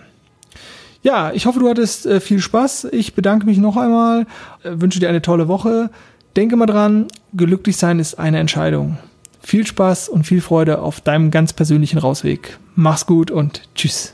Ja, 1.02 1.32
ich 1.32 1.46
hoffe, 1.46 1.60
du 1.60 1.68
hattest 1.68 2.06
äh, 2.06 2.20
viel 2.20 2.40
Spaß. 2.40 2.88
Ich 2.92 3.14
bedanke 3.14 3.46
mich 3.46 3.58
noch 3.58 3.76
einmal, 3.76 4.26
äh, 4.62 4.72
wünsche 4.72 5.00
dir 5.00 5.08
eine 5.08 5.22
tolle 5.22 5.48
Woche. 5.48 5.90
Denke 6.36 6.56
mal 6.56 6.66
dran, 6.66 7.08
glücklich 7.36 7.76
sein 7.76 7.98
ist 7.98 8.18
eine 8.18 8.38
Entscheidung. 8.38 8.98
Viel 9.40 9.66
Spaß 9.66 10.08
und 10.08 10.24
viel 10.24 10.40
Freude 10.40 10.80
auf 10.80 11.00
deinem 11.00 11.30
ganz 11.30 11.52
persönlichen 11.52 11.98
Rausweg. 11.98 12.58
Mach's 12.76 13.06
gut 13.06 13.30
und 13.30 13.62
tschüss. 13.74 14.12